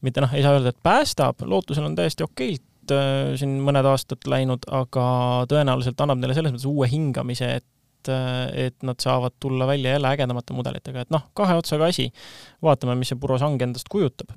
[0.01, 4.25] mitte noh, ei saa öelda, et päästab, lootusel on täiesti okeilt äh, siin mõned aastad
[4.29, 5.07] läinud, aga
[5.51, 7.69] tõenäoliselt annab neile selles mõttes uue hingamise, et
[8.09, 12.11] et, et nad saavad tulla välja jälle ägedamate mudelitega, et noh, kahe otsaga asi.
[12.63, 14.35] vaatame, mis see Purosang endast kujutab.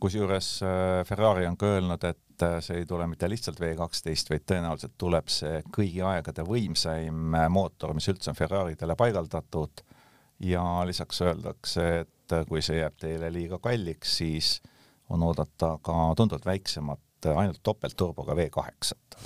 [0.00, 4.30] kusjuures äh, Ferrari on ka öelnud, et äh, see ei tule mitte lihtsalt V kaksteist,
[4.32, 9.84] vaid tõenäoliselt tuleb see kõigi aegade võimsaim äh, mootor, mis üldse on Ferraridele paigaldatud.
[10.44, 14.58] Ja lisaks öeldakse, et kui see jääb teile liiga kalliks, siis
[15.08, 19.16] on oodata ka tunduvalt väiksemat, ainult topeltturboga V kaheksat.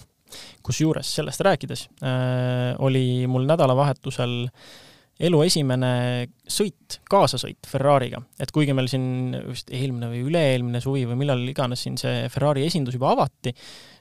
[0.62, 4.46] Kusjuures sellest rääkides äh, oli mul nädalavahetusel
[5.20, 5.92] elu esimene
[6.50, 11.85] sõit, kaasasõit Ferrari'ga, et kuigi meil siin vist eelmine või üle-eelmine suvi või millal iganes
[11.85, 13.52] siin see Ferrari esindus juba avati,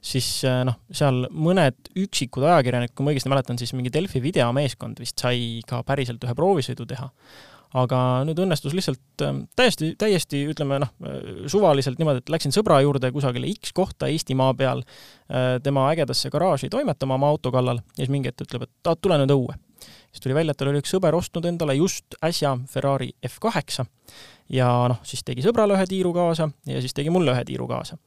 [0.01, 5.03] siis äh, noh, seal mõned üksikud ajakirjanikud, kui ma õigesti mäletan, siis mingi Delfi videomeeskond
[5.03, 7.11] vist sai ka päriselt ühe proovisõidu teha
[7.77, 10.91] aga nüüd õnnestus lihtsalt ähm, täiesti, täiesti ütleme noh,
[11.51, 16.71] suvaliselt niimoodi, et läksin sõbra juurde kusagile X kohta Eestimaa peal äh, tema ägedasse garaaži
[16.73, 19.57] toimetama oma auto kallal ja siis mingi hetk ütleb, et tule nüüd õue.
[20.11, 23.85] Siis tuli välja, et tal oli üks sõber ostnud endale just äsja Ferrari F8
[24.53, 27.97] ja noh, siis tegi sõbrale ühe tiiru kaasa ja siis tegi mulle ühe tiiru kaasa.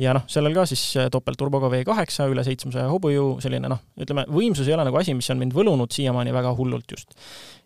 [0.00, 0.82] ja noh, sellel ka siis
[1.14, 5.40] topeltturboga V8 üle seitsmesaja hobujõu, selline noh, ütleme, võimsus ei ole nagu asi, mis on
[5.42, 7.14] mind võlunud siiamaani väga hullult just.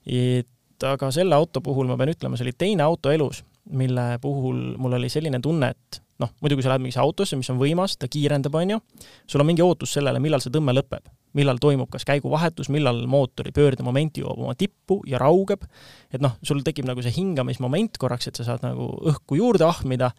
[0.05, 0.49] et
[0.85, 3.43] aga selle auto puhul ma pean ütlema, see oli teine auto elus,
[3.75, 7.49] mille puhul mul oli selline tunne, et noh, muidu kui sa lähed mingisse autosse, mis
[7.51, 8.79] on võimas, ta kiirendab, on ju,
[9.27, 13.53] sul on mingi ootus sellele, millal see tõmme lõpeb, millal toimub kas käiguvahetus, millal mootori
[13.55, 15.65] pöördemoment jõuab oma tippu ja raugeb,
[16.13, 20.13] et noh, sul tekib nagu see hingamismoment korraks, et sa saad nagu õhku juurde ahmida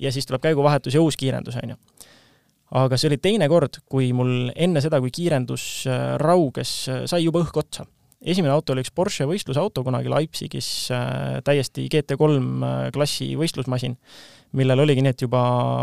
[0.00, 1.80] ja siis tuleb käiguvahetus ja uus kiirendus, on ju.
[2.84, 7.24] aga see oli teine kord, kui mul enne seda, kui kiirendus äh, rauges, äh, sai
[7.26, 7.86] juba õhk otsa
[8.24, 13.96] esimene auto oli üks Porsche võistlusauto kunagi Leipzigis äh,, täiesti GT3 äh, klassi võistlusmasin,
[14.56, 15.42] millel oligi nii, et juba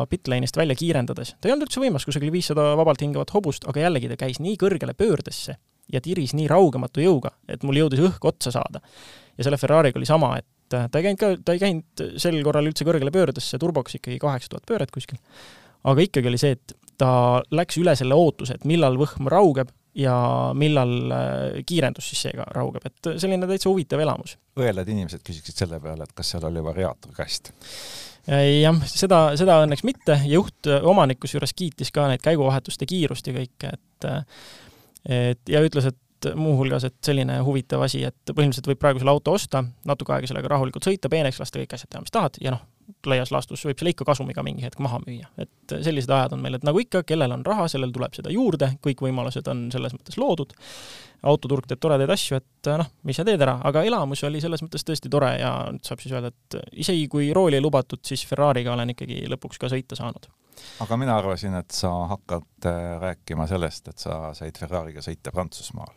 [0.10, 4.12] pitlane'ist välja kiirendades, ta ei olnud üldse võimas, kusagil viissada vabalt hingavat hobust, aga jällegi
[4.12, 5.58] ta käis nii kõrgele pöördesse
[5.92, 8.82] ja tiris nii raugematu jõuga, et mul jõudis õhk otsa saada.
[9.38, 12.40] ja selle Ferrari'ga oli sama, et äh, ta ei käinud ka, ta ei käinud sel
[12.46, 15.22] korral üldse kõrgele pöördesse, turboks ikkagi kaheksa tuhat pööret kuskil.
[15.84, 20.16] aga ikkagi oli see, et ta läks üle selle ootuse, et millal võhm raugeb ja
[20.58, 24.38] millal äh, kiirendus siis seega raugeb, et selline täitsa huvitav elamus.
[24.60, 27.52] õelad inimesed küsiksid selle peale, et kas seal oli variaatorkast?
[28.32, 33.28] Äh, jah, seda, seda õnneks mitte, juht äh, omanik kusjuures kiitis ka neid käiguvahetuste kiirust
[33.28, 34.10] ja kõike, et
[35.12, 39.34] et ja ütles, et muuhulgas, et selline huvitav asi, et põhimõtteliselt võib praegu selle auto
[39.34, 42.62] osta, natuke aega sellega rahulikult sõita, peeneks lasta, kõik asjad teha, mis tahad ja noh,
[43.10, 45.30] laias laastus võib selle ikka kasumiga mingi hetk maha müüa.
[45.42, 48.74] et sellised ajad on meil, et nagu ikka, kellel on raha, sellel tuleb seda juurde,
[48.86, 50.54] kõik võimalused on selles mõttes loodud,
[51.28, 54.86] autoturg teeb toredaid asju, et noh, mis sa teed ära, aga elamus oli selles mõttes
[54.88, 58.74] tõesti tore ja nüüd saab siis öelda, et isegi kui rooli ei lubatud, siis Ferrari'ga
[58.74, 60.30] olen ikkagi lõpuks ka sõita saanud.
[60.84, 65.94] aga mina arvasin, et sa hakkad äh, rääkima sellest, et sa said Ferrari'ga sõita Prantsusmaal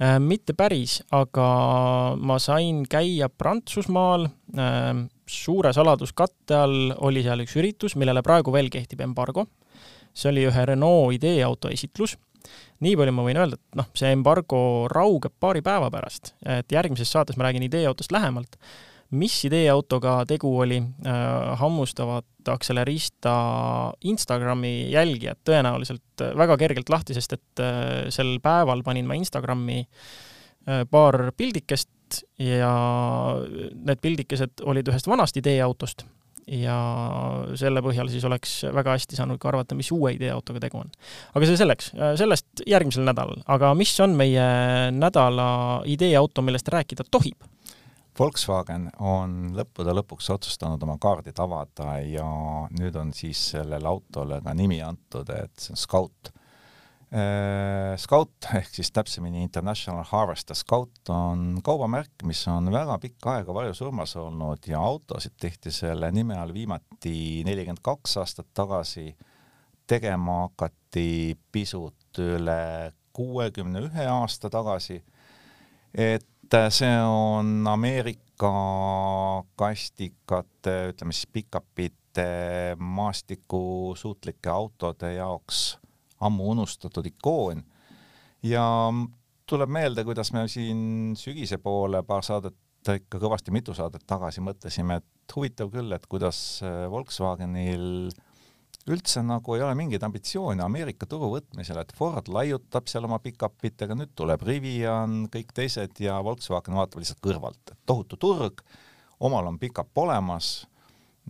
[0.00, 1.48] äh, mitte päris, aga
[2.16, 8.70] ma sain käia Prantsusmaal äh, suure saladuskatte all oli seal üks üritus, millele praegu veel
[8.72, 9.46] kehtib embargo.
[10.18, 12.16] see oli ühe Renault ideeauto esitlus.
[12.80, 14.60] nii palju ma võin öelda, et noh, see embargo
[14.90, 18.56] raugeb paari päeva pärast, et järgmises saates ma räägin ideeautost lähemalt.
[19.10, 27.60] mis ideeautoga tegu oli äh,, hammustavad Accelerista Instagrami jälgijad tõenäoliselt väga kergelt lahti, sest et
[27.60, 31.88] äh, sel päeval panin ma Instagrami äh, paar pildikest
[32.42, 32.72] ja
[33.72, 36.04] need pildikesed olid ühest vanast ideeautost
[36.48, 36.76] ja
[37.60, 40.90] selle põhjal siis oleks väga hästi saanud ka arvata, mis uue ideeautoga tegu on.
[41.34, 44.48] aga see selleks, sellest järgmisel nädalal, aga mis on meie
[44.96, 45.48] nädala
[45.86, 47.44] ideeauto, millest rääkida tohib?
[48.18, 52.26] Volkswagen on lõppude lõpuks otsustanud oma kaardid avada ja
[52.74, 56.32] nüüd on siis sellele autole ka nimi antud, et see on Scout
[57.96, 64.12] Scout ehk siis täpsemini International Harvester Scout on kaubamärk, mis on väga pikka aega varjusurmas
[64.20, 69.16] olnud ja autosid tehti selle nime all viimati nelikümmend kaks aastat tagasi.
[69.88, 75.02] tegema hakati pisut üle kuuekümne ühe aasta tagasi.
[75.94, 78.52] et see on Ameerika
[79.56, 85.78] kastikate, ütleme siis pikapite maastikusuutlike autode jaoks
[86.24, 87.62] ammu unustatud ikoon.
[88.46, 88.64] Ja
[89.48, 92.56] tuleb meelde, kuidas me siin sügise poole paar saadet,
[92.88, 98.08] ikka kõvasti mitu saadet tagasi mõtlesime, et huvitav küll, et kuidas äh, Volkswagenil
[98.88, 103.96] üldse nagu ei ole mingeid ambitsioone Ameerika turu võtmisel, et Ford laiutab seal oma pikapitega,
[103.98, 108.62] nüüd tuleb Rivian, kõik teised ja Volkswagen vaatab lihtsalt kõrvalt, et tohutu turg,
[109.20, 110.62] omal on pikap olemas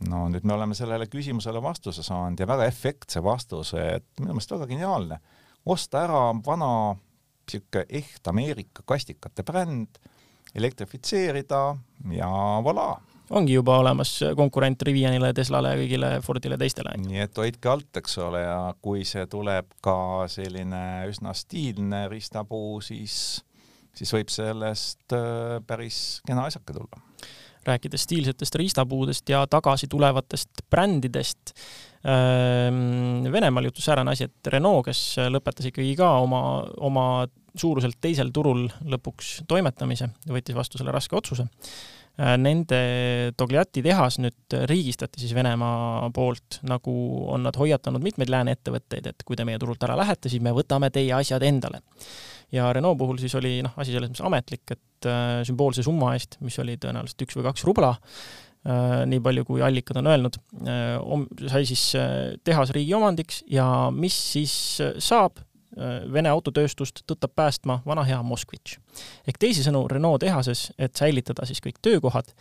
[0.06, 4.54] no nüüd me oleme sellele küsimusele vastuse saanud ja väga efektse vastuse, et minu meelest
[4.54, 5.20] väga geniaalne.
[5.66, 6.96] osta ära vana
[7.48, 9.98] niisugune eht Ameerika kastikate bränd,
[10.54, 11.76] elektrifitseerida
[12.12, 12.28] ja
[12.64, 13.00] voilà.
[13.30, 16.94] ongi juba olemas konkurent Rivianile, Teslale, kõigile Fordile, teistele.
[17.00, 22.80] nii et hoidke alt, eks ole, ja kui see tuleb ka selline üsna stiilne riistapuu,
[22.80, 23.42] siis,
[23.94, 27.04] siis võib sellest äh, päris kena asjake tulla
[27.68, 31.52] rääkides stiilsetest riistapuudest ja tagasi tulevatest brändidest.
[32.04, 35.02] Ehm, Venemaal juhtus säärane asi, et Renault, kes
[35.33, 36.42] lõpetas ikkagi ka oma,
[36.85, 37.04] oma
[37.59, 41.48] suuruselt teisel turul lõpuks toimetamise, võttis vastu selle raske otsuse.
[42.18, 42.78] Äh, nende
[43.38, 46.94] Togliatti tehas nüüd riigistati siis Venemaa poolt, nagu
[47.35, 50.54] on nad hoiatanud mitmeid lääne ettevõtteid, et kui te meie turult ära lähete, siis me
[50.57, 51.83] võtame teie asjad endale
[52.52, 56.38] ja Renault puhul siis oli noh, asi selles mõttes ametlik, et äh, sümboolse summa eest,
[56.44, 57.94] mis oli tõenäoliselt üks või kaks rubla,
[58.66, 60.40] äh, nii palju, kui allikad on öelnud,
[61.46, 61.84] sai siis
[62.44, 64.54] tehas riigi omandiks ja mis siis
[65.04, 65.47] saab, Äh,
[66.12, 68.78] Vene autotööstust tõttab päästma vana hea Moskvitš.
[69.28, 72.32] ehk teisisõnu, Renault tehases, et säilitada siis kõik töökohad,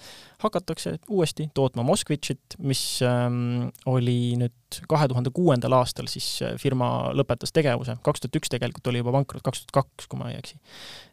[0.44, 7.12] hakatakse uuesti tootma Moskvitšit, mis ähm, oli nüüd kahe tuhande kuuendal aastal siis äh, firma
[7.14, 10.40] lõpetas tegevuse, kaks tuhat üks tegelikult oli juba pankrot, kaks tuhat kaks, kui ma ei
[10.42, 10.58] eksi.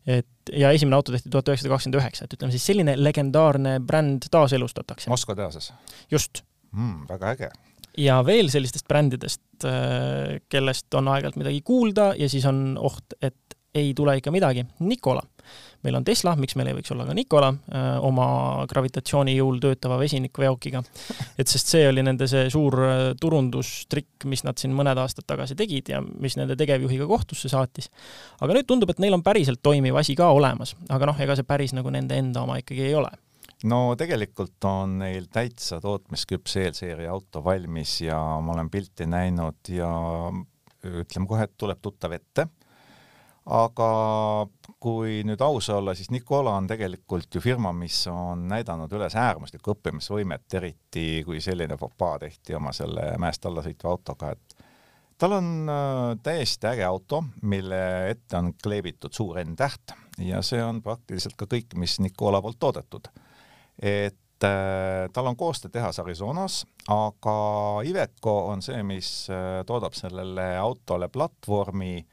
[0.07, 4.31] et ja esimene auto tehti tuhat üheksasada kakskümmend üheksa, et ütleme siis selline legendaarne bränd
[4.31, 5.13] taaselustatakse.
[5.13, 5.73] Moskva tehases?
[6.11, 7.07] just mm,.
[7.09, 7.53] väga äge
[7.99, 13.39] ja veel sellistest brändidest, äh, kellest on aeg-ajalt midagi kuulda ja siis on oht, et
[13.75, 14.67] ei tule ikka midagi.
[14.79, 15.23] Nikola.
[15.85, 18.27] meil on Tesla, miks meil ei võiks olla ka Nikola äh, oma
[18.71, 20.81] gravitatsiooni jõul töötava vesinikveokiga.
[21.39, 25.59] et sest see oli nende see suur äh, turundustrikk, mis nad siin mõned aastad tagasi
[25.59, 27.91] tegid ja mis nende tegevjuhiga kohtusse saatis.
[28.41, 31.47] aga nüüd tundub, et neil on päriselt toimiv asi ka olemas, aga noh, ega see
[31.47, 33.13] päris nagu nende enda oma ikkagi ei ole
[33.71, 39.89] no tegelikult on neil täitsa tootmisküps eelseeria auto valmis ja ma olen pilti näinud ja
[40.85, 42.47] ütleme kohe, et tuleb tuttav ette.
[43.45, 43.89] aga
[44.81, 49.75] kui nüüd aus olla, siis Nikola on tegelikult ju firma, mis on näidanud üles äärmuslikku
[49.75, 54.65] õppimisvõimet, eriti kui selline fopaa tehti oma selle mäest alla sõitva autoga, et
[55.21, 59.93] tal on äh, täiesti äge auto, mille ette on kleebitud suur N-täht
[60.25, 63.13] ja see on praktiliselt ka kõik, mis Nikola poolt toodetud
[63.79, 67.37] et äh, tal on koostöötehas Arizonas, aga
[67.85, 72.07] Iveco on see, mis äh, toodab sellele autole platvormi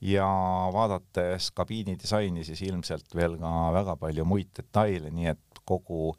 [0.00, 0.28] ja
[0.72, 6.12] vaadates kabiini disaini, siis ilmselt veel ka väga palju muid detaile, nii et kogu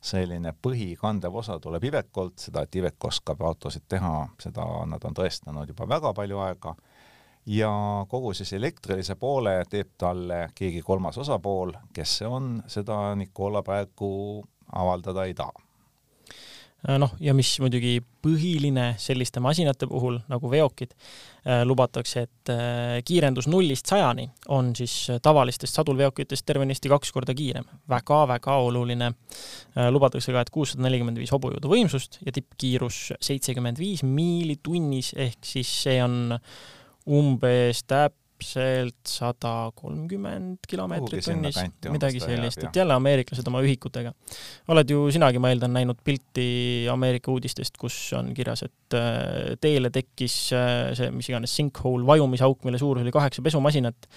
[0.00, 5.68] selline põhikandev osa tuleb Ivecolt, seda, et Iveco oskab autosid teha, seda nad on tõestanud
[5.68, 6.74] juba väga palju aega
[7.46, 7.70] ja
[8.08, 14.10] kogu siis elektrilise poole teeb talle keegi kolmas osapool, kes see on, seda Nikola praegu
[14.76, 15.64] avaldada ei taha
[16.88, 22.98] äh, noh, ja mis muidugi põhiline selliste masinate puhul nagu veokid, äh, lubatakse, et äh,
[23.06, 27.86] kiirendus nullist sajani on siis tavalistest sadulveokitest tervenisti kaks korda kiirem väga,.
[27.88, 29.12] väga-väga oluline.
[29.90, 35.38] lubatakse ka, et kuussada nelikümmend viis hobujõudu võimsust ja tippkiirus seitsekümmend viis miili tunnis, ehk
[35.44, 36.36] siis see on
[37.08, 41.58] umbes täpselt sada kolmkümmend kilomeetrit tunnis,
[41.90, 44.12] midagi sellist, et jälle ameeriklased oma ühikutega.
[44.74, 49.90] oled ju sinagi, ma eeldan, näinud pilti Ameerika uudistest, kus on kirjas, et äh, teele
[49.94, 54.10] tekkis äh, see, mis iganes, sinkhole, vajumisauk, mille suurus oli kaheksa pesumasinat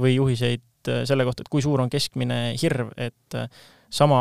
[0.00, 3.40] või juhiseid äh, selle kohta, et kui suur on keskmine hirv, et
[3.96, 4.20] sama,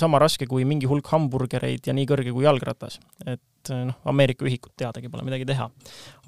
[0.00, 3.00] sama raske kui mingi hulk hamburgereid ja nii kõrge kui jalgratas.
[3.26, 5.68] et noh, Ameerika ühikut teadagi pole midagi teha.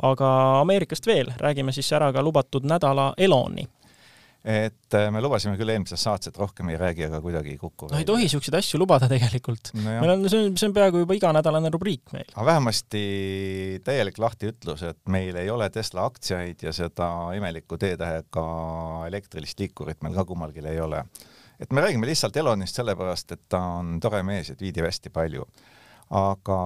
[0.03, 3.67] aga Ameerikast veel, räägime siis ära ka lubatud nädala Eloni
[4.45, 7.89] et äh, me lubasime küll eelmises saates, et rohkem ei räägi, aga kuidagi ei kuku.
[7.89, 9.85] no ei tohi siukseid asju lubada tegelikult no.
[9.87, 12.29] meil on, see on, see on peaaegu juba iganädalane rubriik meil.
[12.35, 13.05] aga vähemasti
[13.87, 18.45] täielik lahtiütlus, et meil ei ole Tesla aktsiaid ja seda imelikku T-tähega
[19.09, 21.01] elektrilist liikurit meil ka kummalgi ei ole
[21.65, 25.47] et me räägime lihtsalt Elonist sellepärast, et ta on tore mees ja tweetib hästi palju.
[26.15, 26.57] aga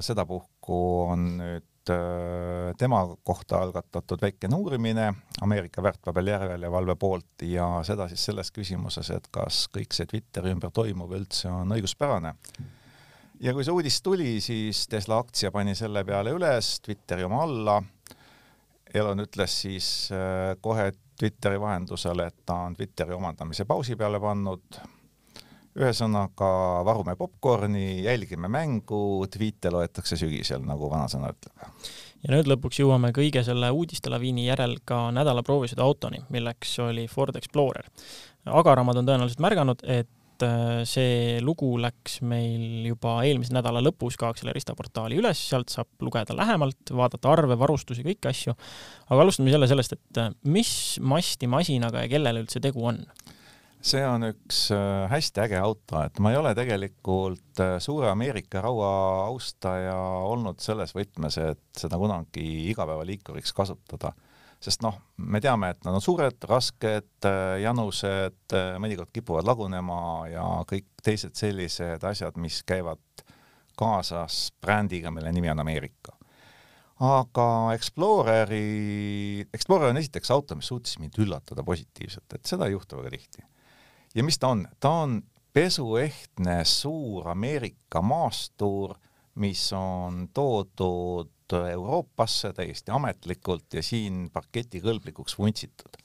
[0.00, 0.76] sedapuhku
[1.12, 5.10] on nüüd äh, tema kohta algatatud väikene uurimine
[5.44, 11.12] Ameerika väärtpaberijärelevalve poolt ja seda siis selles küsimuses, et kas kõik see Twitteri ümber toimuv
[11.18, 12.32] üldse on õiguspärane.
[13.40, 17.82] ja kui see uudis tuli, siis Tesla aktsia pani selle peale üles, Twitteri oma alla.
[18.94, 24.20] Elon ütles siis äh, kohe, et Twitteri vahendusel, et ta on Twitteri omandamise pausi peale
[24.20, 24.80] pannud.
[25.76, 26.46] ühesõnaga,
[26.88, 31.74] varume popkorni, jälgime mängu, tweet'e loetakse sügisel, nagu vanasõna ütleb.
[32.24, 37.36] ja nüüd lõpuks jõuame kõige selle uudistelaviini järel ka nädala proovisõidu autoni, milleks oli Ford
[37.36, 37.90] Explorer.
[38.46, 44.18] agaramad on tõenäoliselt märganud, et et äh, see lugu läks meil juba eelmise nädala lõpus
[44.20, 48.56] ka Accelerista portaali üles, sealt saab lugeda lähemalt, vaadata arve, varustusi, kõiki asju.
[49.08, 53.00] aga alustame jälle sellest, et äh, mis masti masinaga ja kellele üldse tegu on?
[53.86, 58.90] see on üks äh, hästi äge auto, et ma ei ole tegelikult suure Ameerika raua
[59.30, 64.12] austaja olnud selles võtmes, et seda kunagi igapäevaliikuriks kasutada
[64.62, 70.00] sest noh, me teame, et nad on suured, rasked, äh, janused, äh, mõnikord kipuvad lagunema
[70.30, 73.02] ja kõik teised sellised asjad, mis käivad
[73.76, 76.16] kaasas brändiga, mille nimi on Ameerika.
[76.96, 82.96] aga Exploreri, Explorer on esiteks auto, mis suutis mind üllatada positiivselt, et seda ei juhtu
[82.96, 83.44] väga tihti.
[84.14, 84.66] ja mis ta on?
[84.80, 88.96] ta on pesuehtne suur Ameerika maastur,
[89.34, 96.00] mis on toodud Euroopasse täiesti ametlikult ja siin paketikõlblikuks vuntsitud.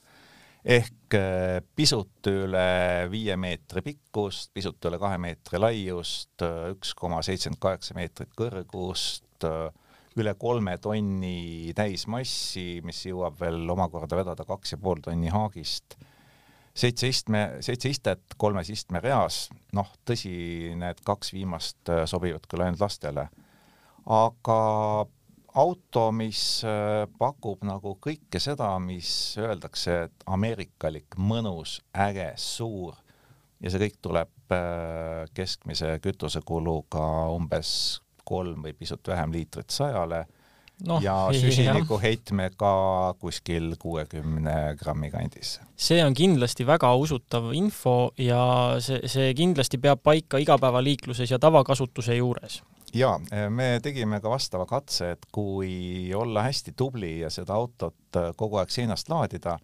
[0.62, 7.62] ehk äh, pisut üle viie meetri pikkust, pisut üle kahe meetri laiust, üks koma seitsekümmend
[7.62, 9.48] kaheksa meetrit kõrgust,
[10.16, 15.96] üle kolme tonni täismassi, mis jõuab veel omakorda vedada kaks ja pool tonni haagist
[16.74, 20.32] seitse istme, seitse istet kolmes istmereas, noh, tõsi,
[20.78, 23.26] need kaks viimast äh, sobivad küll ainult lastele,
[24.08, 24.58] aga
[25.54, 32.96] auto, mis äh, pakub nagu kõike seda, mis öeldakse, et ameerikalik, mõnus, äge, suur.
[33.62, 40.24] Ja see kõik tuleb äh, keskmise kütusekuluga umbes kolm või pisut vähem liitrit sajale.
[40.82, 42.70] No, ja süsinikuheitmega
[43.20, 45.60] kuskil kuuekümne grammi kandis.
[45.78, 52.16] see on kindlasti väga usutav info ja see, see kindlasti peab paika igapäevaliikluses ja tavakasutuse
[52.16, 52.62] juures
[52.94, 53.18] jaa,
[53.50, 58.72] me tegime ka vastava katse, et kui olla hästi tubli ja seda autot kogu aeg
[58.72, 59.56] seinast laadida,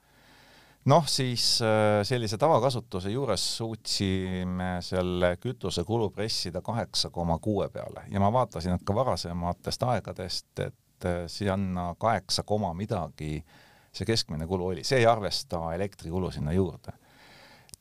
[0.89, 8.21] noh, siis äh, sellise tavakasutuse juures suutsime selle kütusekulu pressida kaheksa koma kuue peale ja
[8.21, 13.45] ma vaatasin, et ka varasematest aegadest, et et äh, sinna kaheksa koma midagi
[13.93, 16.93] see keskmine kulu oli, see ei arvesta elektrikulu sinna juurde.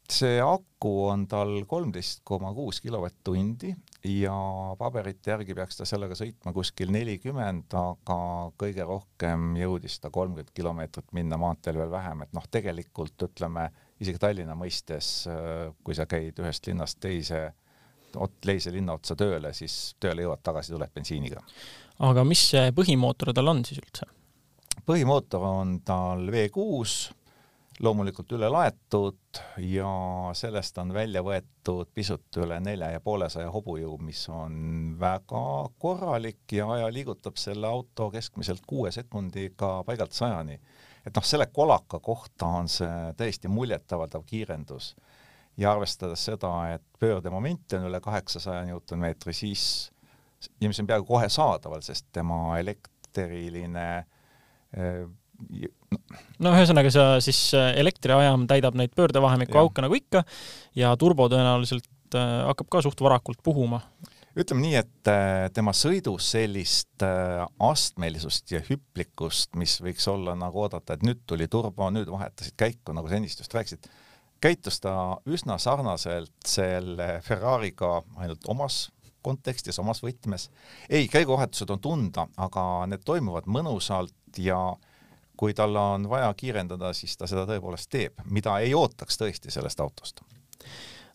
[0.10, 3.74] see aku on tal kolmteist koma kuus kilovatt-tundi
[4.08, 4.36] ja
[4.80, 8.18] paberite järgi peaks ta sellega sõitma kuskil nelikümmend, aga
[8.60, 13.68] kõige rohkem jõudis ta kolmkümmend kilomeetrit minna maanteel veel vähem, et noh, tegelikult ütleme
[14.00, 17.42] isegi Tallinna mõistes, äh, kui sa käid ühest linnast teise,
[18.42, 21.44] teise linna otsa tööle, siis tööle jõuad tagasi, tuled bensiiniga.
[22.08, 24.10] Aga mis see põhimootor tal on siis üldse?
[24.88, 27.10] põhimootor on tal V6,
[27.84, 29.90] loomulikult üle laetud ja
[30.38, 35.44] sellest on välja võetud pisut üle nelja ja poolesaja hobujõu, mis on väga
[35.80, 40.60] korralik ja aja liigutab selle auto keskmiselt kuue sekundiga paigalt sajani.
[41.06, 44.96] et noh, selle kolaka kohta on see täiesti muljetavaldav kiirendus
[45.58, 49.92] ja arvestades seda, et pöördemomenti on üle kaheksasaja Newtonmeetri, siis
[50.62, 53.88] ja mis on peaaegu kohe saadaval, sest tema elektriline
[54.74, 55.06] eh,
[56.44, 60.24] no ühesõnaga, sa siis eh, elektriajam täidab neid pöördevahemiku auke nagu ikka
[60.78, 63.82] ja turbo tõenäoliselt eh, hakkab ka suht varakult puhuma.
[64.38, 65.12] ütleme nii, et
[65.54, 67.06] tema sõidus sellist
[67.70, 72.94] astmelisust ja hüplikust, mis võiks olla nagu oodata, et nüüd tuli turbo, nüüd vahetasid käiku,
[72.94, 73.90] nagu sa ennist just rääkisid,
[74.42, 74.94] käitus ta
[75.26, 78.88] üsna sarnaselt selle Ferrari'ga ainult omas
[79.28, 80.50] kontekstis, omas võtmes.
[80.90, 84.60] ei, käiguvahetused on tunda, aga need toimuvad mõnusalt ja
[85.38, 89.80] kui tal on vaja kiirendada, siis ta seda tõepoolest teeb, mida ei ootaks tõesti sellest
[89.84, 90.24] autost.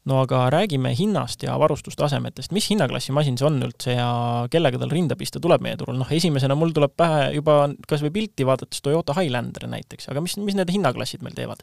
[0.09, 4.09] No aga räägime hinnast ja varustustasemetest, mis hinnaklassi masin see on üldse ja
[4.51, 8.11] kellega tal rinda pista tuleb meie turul, noh esimesena mul tuleb pähe juba kas või
[8.17, 11.63] pilti vaadates Toyota Highlander näiteks, aga mis, mis need hinnaklassid meil teevad?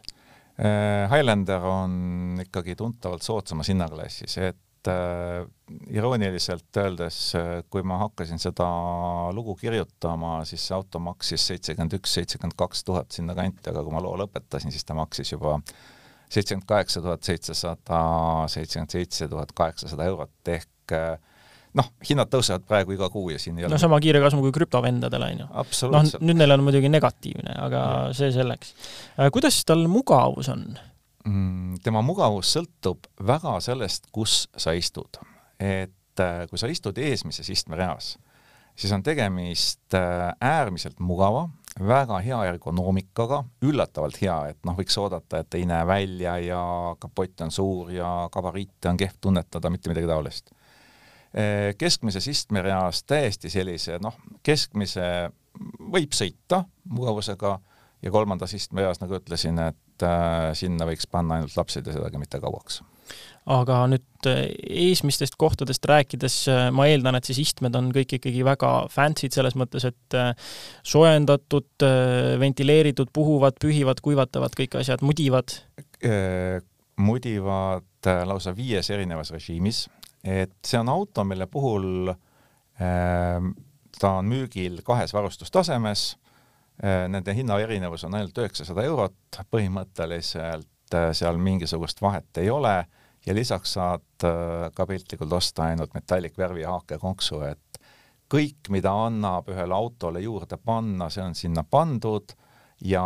[0.55, 5.43] Äh, Highlander on ikkagi tuntavalt soodsamas hinnaklassis, et äh,
[5.91, 7.19] irooniliselt öeldes,
[7.69, 8.67] kui ma hakkasin seda
[9.36, 14.03] lugu kirjutama, siis see auto maksis seitsekümmend üks, seitsekümmend kaks tuhat sinnakanti, aga kui ma
[14.03, 15.59] loo lõpetasin, siis ta maksis juba
[16.30, 18.03] seitsekümmend kaheksa tuhat seitsesada,
[18.53, 20.95] seitsekümmend seitse tuhat kaheksasada eurot ehk
[21.77, 24.53] noh, hinnad tõusevad praegu iga kuu ja siin ei ole no sama kiire kasv kui
[24.55, 25.49] krüptovendadel, on ju.
[25.93, 28.13] noh, nüüd neil on muidugi negatiivne, aga ja.
[28.17, 28.73] see selleks.
[29.34, 30.65] kuidas tal mugavus on?
[31.28, 35.20] Mm, tema mugavus sõltub väga sellest, kus sa istud.
[35.59, 38.13] et äh, kui sa istud eesmises istmereas,
[38.76, 41.49] siis on tegemist äh, äärmiselt mugava,
[41.80, 46.61] väga hea ergonoomikaga, üllatavalt hea, et noh, võiks oodata, et ei näe välja ja
[46.99, 50.53] kapott on suur ja gabariite on kehv tunnetada, mitte midagi taolist.
[51.36, 55.03] Äh, keskmises istmereas täiesti sellise noh, keskmise
[55.91, 57.57] võib sõita mugavusega
[58.01, 62.20] ja kolmandas istmereas, nagu ütlesin, et et äh, sinna võiks panna ainult lapsed ja sedagi
[62.22, 62.82] mitte kauaks.
[63.50, 64.45] aga nüüd äh,
[64.88, 69.58] eesmistest kohtadest rääkides äh, ma eeldan, et siis istmed on kõik ikkagi väga fancy'd selles
[69.60, 70.18] mõttes, et
[70.84, 71.86] soojendatud,
[72.39, 75.60] ventileeritud, puhuvad, pühivad, kuivatavad, kõik asjad, mudivad?
[77.00, 79.88] mudivad lausa viies erinevas režiimis,
[80.24, 82.14] et see on auto, mille puhul
[82.80, 86.14] ta on müügil kahes varustustasemes
[86.84, 92.75] nende hinnaerinevus on ainult üheksasada eurot, põhimõtteliselt äh, seal mingisugust vahet ei ole
[93.25, 97.82] ja lisaks saad äh, ka piltlikult osta ainult metallikvärvi haakekonksu, et
[98.30, 102.32] kõik, mida annab ühele autole juurde panna, see on sinna pandud
[102.86, 103.03] ja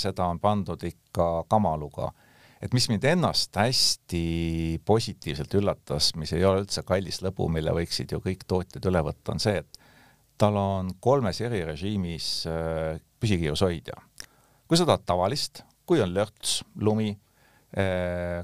[0.00, 2.12] seda on pandud ikka kamaluga.
[2.60, 8.12] et mis mind ennast hästi positiivselt üllatas, mis ei ole üldse kallis lõbu, mille võiksid
[8.12, 9.78] ju kõik tootjad üle võtta, on see, et
[10.36, 12.48] tal on kolmes erirežiimis
[13.20, 13.94] püsikiirushoidja.
[14.68, 17.18] kui sa tahad tavalist, kui on lörts, lumi,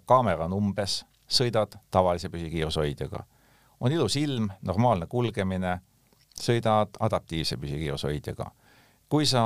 [0.06, 3.24] kaamera on umbes, sõidad tavalise püsikiirushoidjaga.
[3.80, 5.80] on ilus ilm, normaalne kulgemine,
[6.38, 8.50] sõidad adaptiivse püsikiirushoidjaga
[9.12, 9.42] kui sa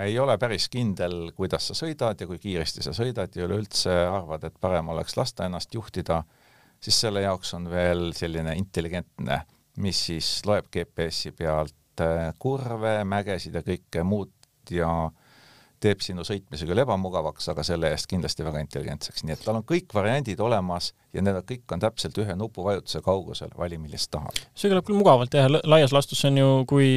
[0.00, 4.46] ei ole päris kindel, kuidas sa sõidad ja kui kiiresti sa sõidad ja üleüldse arvad,
[4.48, 6.22] et parem oleks lasta ennast juhtida,
[6.80, 9.42] siis selle jaoks on veel selline intelligentne,
[9.84, 11.79] mis siis loeb GPS-i pealt äh,
[12.38, 14.32] kurve, mägesid ja kõike muud
[14.70, 14.90] ja
[15.80, 19.64] teeb sinu sõitmise küll ebamugavaks, aga selle eest kindlasti väga intelligentseks, nii et tal on
[19.66, 24.42] kõik variandid olemas ja need kõik on täpselt ühe nupuvajutuse kaugusel, vali millist tahad.
[24.54, 26.90] see kõlab küll mugavalt jah, laias laastus on ju, kui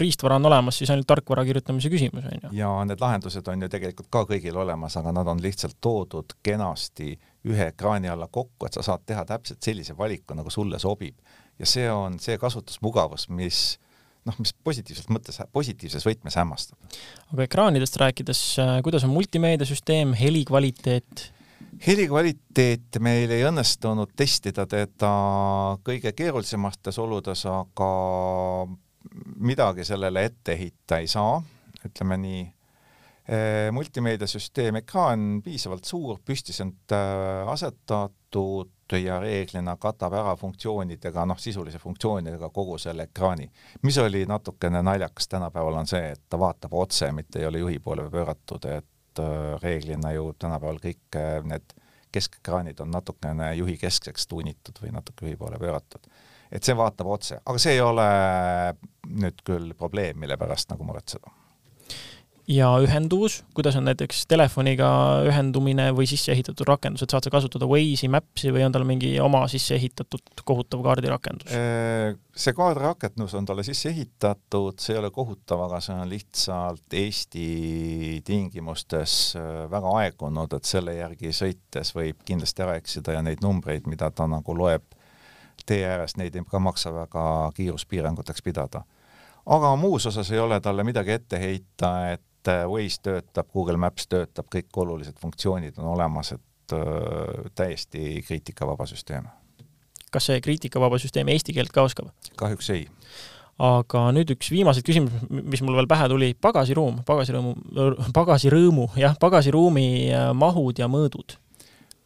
[0.00, 2.54] riistvara on olemas, siis ainult tarkvara kirjutamise küsimus, on ju.
[2.56, 7.12] ja need lahendused on ju tegelikult ka kõigil olemas, aga nad on lihtsalt toodud kenasti
[7.50, 11.20] ühe ekraani alla kokku, et sa saad teha täpselt sellise valiku, nagu sulle sobib.
[11.60, 13.76] ja see on see kasutusmugavus, mis
[14.28, 16.78] noh, mis positiivselt mõttes, positiivses võtmes hämmastab.
[17.32, 21.30] aga ekraanidest rääkides, äh, kuidas on multimeediasüsteem, heli kvaliteet?
[21.86, 25.12] heli kvaliteet meil ei õnnestunud testida teda
[25.86, 27.90] kõige keerulisemates oludes, aga
[29.40, 31.38] midagi sellele ette heita ei saa,
[31.86, 41.24] ütleme nii äh, multimeediasüsteem, ekraan piisavalt suur, püstiselt äh, asetatud, ja reeglina katab ära funktsioonidega,
[41.28, 43.50] noh, sisulise funktsioonidega kogu selle ekraani.
[43.82, 47.78] mis oli natukene naljakas tänapäeval, on see, et ta vaatab otse, mitte ei ole juhi
[47.78, 51.76] poole pööratud, et äh, reeglina ju tänapäeval kõik äh, need
[52.12, 56.10] keskekraanid on natukene juhi keskseks tuunitud või natuke juhi poole pööratud.
[56.50, 58.08] et see vaatab otse, aga see ei ole
[59.06, 61.30] nüüd küll probleem, mille pärast nagu muretseda
[62.50, 64.88] ja ühenduvus, kuidas on näiteks telefoniga
[65.28, 69.44] ühendumine või sisse ehitatud rakendused, saad sa kasutada Waze'i, Maps'i või on tal mingi oma
[69.50, 71.52] sisse ehitatud kohutav kaardirakendus?
[71.54, 76.98] Äh, see kaardirakendus on talle sisse ehitatud, see ei ole kohutav, aga see on lihtsalt
[77.00, 77.48] Eesti
[78.26, 83.86] tingimustes äh, väga aegunud, et selle järgi sõites võib kindlasti ära eksida ja neid numbreid,
[83.90, 84.88] mida ta nagu loeb
[85.66, 87.22] tee ääres, neid ei maksa väga
[87.54, 88.82] kiiruspiiranguteks pidada
[89.50, 93.76] aga muus osas ei ole talle midagi ette heita, et et äh, Waze töötab, Google
[93.80, 99.28] Maps töötab, kõik olulised funktsioonid on olemas, et äh, täiesti kriitikavaba süsteem.
[100.10, 102.10] kas see kriitikavaba süsteem eesti keelt ka oskab?
[102.36, 102.86] kahjuks ei.
[103.58, 107.54] aga nüüd üks viimaseid küsimusi, mis mul veel pähe tuli, pagasiruum, pagasirõõmu,
[108.16, 111.36] pagasirõõmu, jah, pagasiruumi äh, mahud ja mõõdud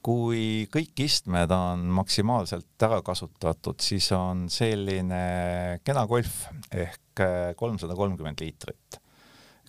[0.05, 7.23] kui kõik istmed on maksimaalselt ära kasutatud, siis on selline kena golf ehk
[7.57, 8.99] kolmsada kolmkümmend liitrit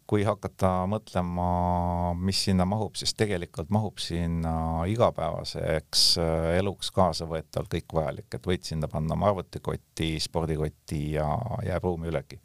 [0.09, 7.95] kui hakata mõtlema, mis sinna mahub, siis tegelikult mahub sinna igapäevaseks äh, eluks kaasavõetav kõik
[7.97, 11.29] vajalik, et võid sinna panna oma arvutikoti, spordikoti ja
[11.65, 12.39] jääb ruumi ülegi.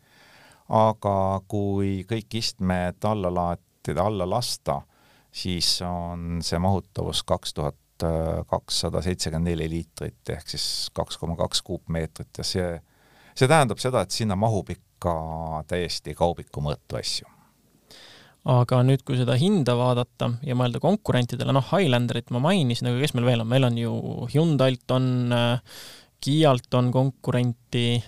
[0.71, 4.81] aga kui kõik istmed alla laatida, alla lasta,
[5.33, 7.77] siis on see mahutavus kaks tuhat
[8.49, 12.71] kakssada seitsekümmend neli liitrit ehk siis kaks koma kaks kuupmeetrit ja see,
[13.35, 15.13] see tähendab seda, et sinna mahub ikka
[15.69, 17.29] täiesti kaubiku mõõtu asju
[18.49, 23.15] aga nüüd, kui seda hinda vaadata ja mõelda konkurentidele, noh, Highlanderit ma mainisin, aga kes
[23.17, 23.97] meil veel on, meil on ju
[24.33, 25.83] Hyundai'lt on, äh,
[26.21, 28.03] Kialt on konkurenti.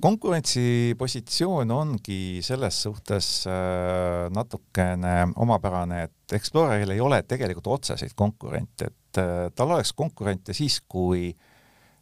[0.00, 9.22] konkurentsipositsioon ongi selles suhtes äh, natukene omapärane, et Exploreril ei ole tegelikult otseseid konkurente, et
[9.22, 11.47] äh, tal oleks konkurente siis, kui äh,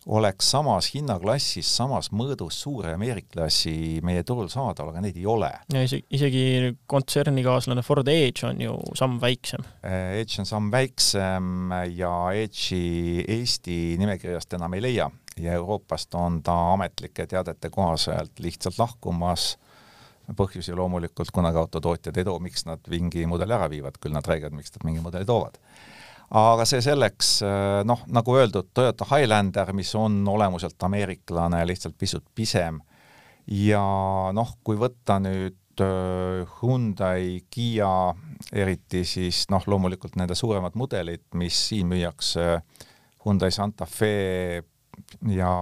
[0.07, 5.51] oleks samas hinnaklassis, samas mõõdus suure ameeriklasi meie turul saadaval, aga neid ei ole.
[5.73, 6.45] ja isegi, isegi
[6.87, 9.67] kontsernikaaslane Ford Edge on ju samm väiksem.
[9.83, 16.41] Äh, Edge on samm väiksem ja Edge'i Eesti nimekirjast enam ei leia ja Euroopast on
[16.43, 19.57] ta ametlike teadete kohaselt lihtsalt lahkumas
[20.37, 24.57] põhjusi loomulikult kunagi autotootjad ei too, miks nad mingi mudeli ära viivad, küll nad räägivad,
[24.59, 25.59] miks nad mingi mudeli toovad
[26.31, 32.25] aga see selleks, äh, noh, nagu öeldud, Toyota Highlander, mis on olemuselt ameeriklane, lihtsalt pisut
[32.35, 32.81] pisem.
[33.47, 33.83] Ja
[34.35, 38.15] noh, kui võtta nüüd äh, Hyundai, Kiia,
[38.53, 42.61] eriti siis noh, loomulikult nende suuremad mudelid, mis siin müüakse,
[43.25, 44.63] Hyundai Santa Fe
[45.31, 45.53] ja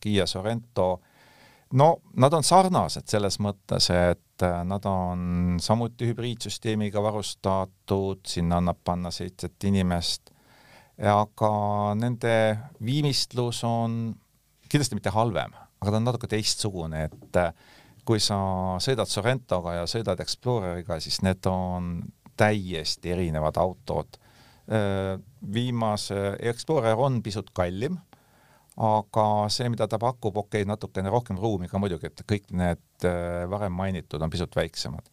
[0.00, 1.00] Kiia Sorento,
[1.72, 8.82] no nad on sarnased selles mõttes, et Äh, nad on samuti hübriidsüsteemiga varustatud, sinna annab
[8.84, 10.28] panna seitset inimest,
[11.00, 11.50] aga
[11.96, 12.34] nende
[12.84, 14.10] viimistlus on
[14.68, 17.48] kindlasti mitte halvem, aga ta on natuke teistsugune, et äh,
[18.04, 18.36] kui sa
[18.82, 22.02] sõidad Sorrentoga ja sõidad Exploreriga, siis need on
[22.36, 24.20] täiesti erinevad autod.
[24.68, 25.16] Äh,
[25.52, 27.96] viimase, Explorer on pisut kallim
[28.76, 33.08] aga see, mida ta pakub, okei okay,, natukene rohkem ruumi ka muidugi, et kõik need
[33.08, 35.12] äh, varem mainitud on pisut väiksemad.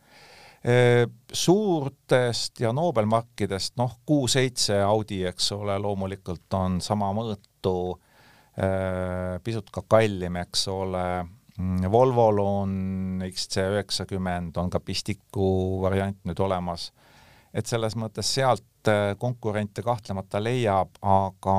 [0.63, 7.73] Suurtest ja Nobelmarkidest, noh, Q7 Audi, eks ole, loomulikult on sama mõõtu,
[9.43, 11.03] pisut ka kallim, eks ole,
[11.57, 12.77] mm, Volvol on
[13.27, 15.49] XC90, on ka pistiku
[15.83, 16.93] variant nüüd olemas,
[17.51, 18.63] et selles mõttes sealt
[19.19, 21.57] konkurente kahtlemata leiab, aga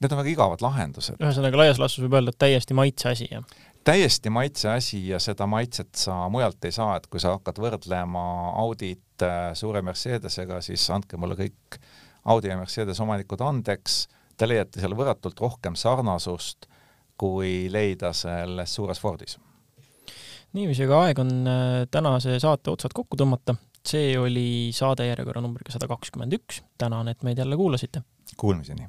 [0.00, 1.18] need on väga igavad lahendused.
[1.20, 3.44] ühesõnaga, laias laastus võib öelda, et täiesti maitse asi, jah?
[3.84, 8.24] täiesti maitse asi ja seda maitset sa mujalt ei saa, et kui sa hakkad võrdlema
[8.60, 11.80] Audit äh, suure Mercedesega, siis andke mulle kõik
[12.30, 14.02] Audi ja Mercedes omanikud andeks,
[14.36, 16.68] te leiate seal võrratult rohkem sarnasust,
[17.20, 19.38] kui leida selles suures Fordis.
[20.56, 23.56] niiviisi, aga aeg on äh, tänase saate otsad kokku tõmmata.
[23.86, 26.62] see oli saade järjekorra numbriga sada kakskümmend üks.
[26.78, 28.02] tänan, et meid jälle kuulasite.
[28.36, 28.88] Kuulmiseni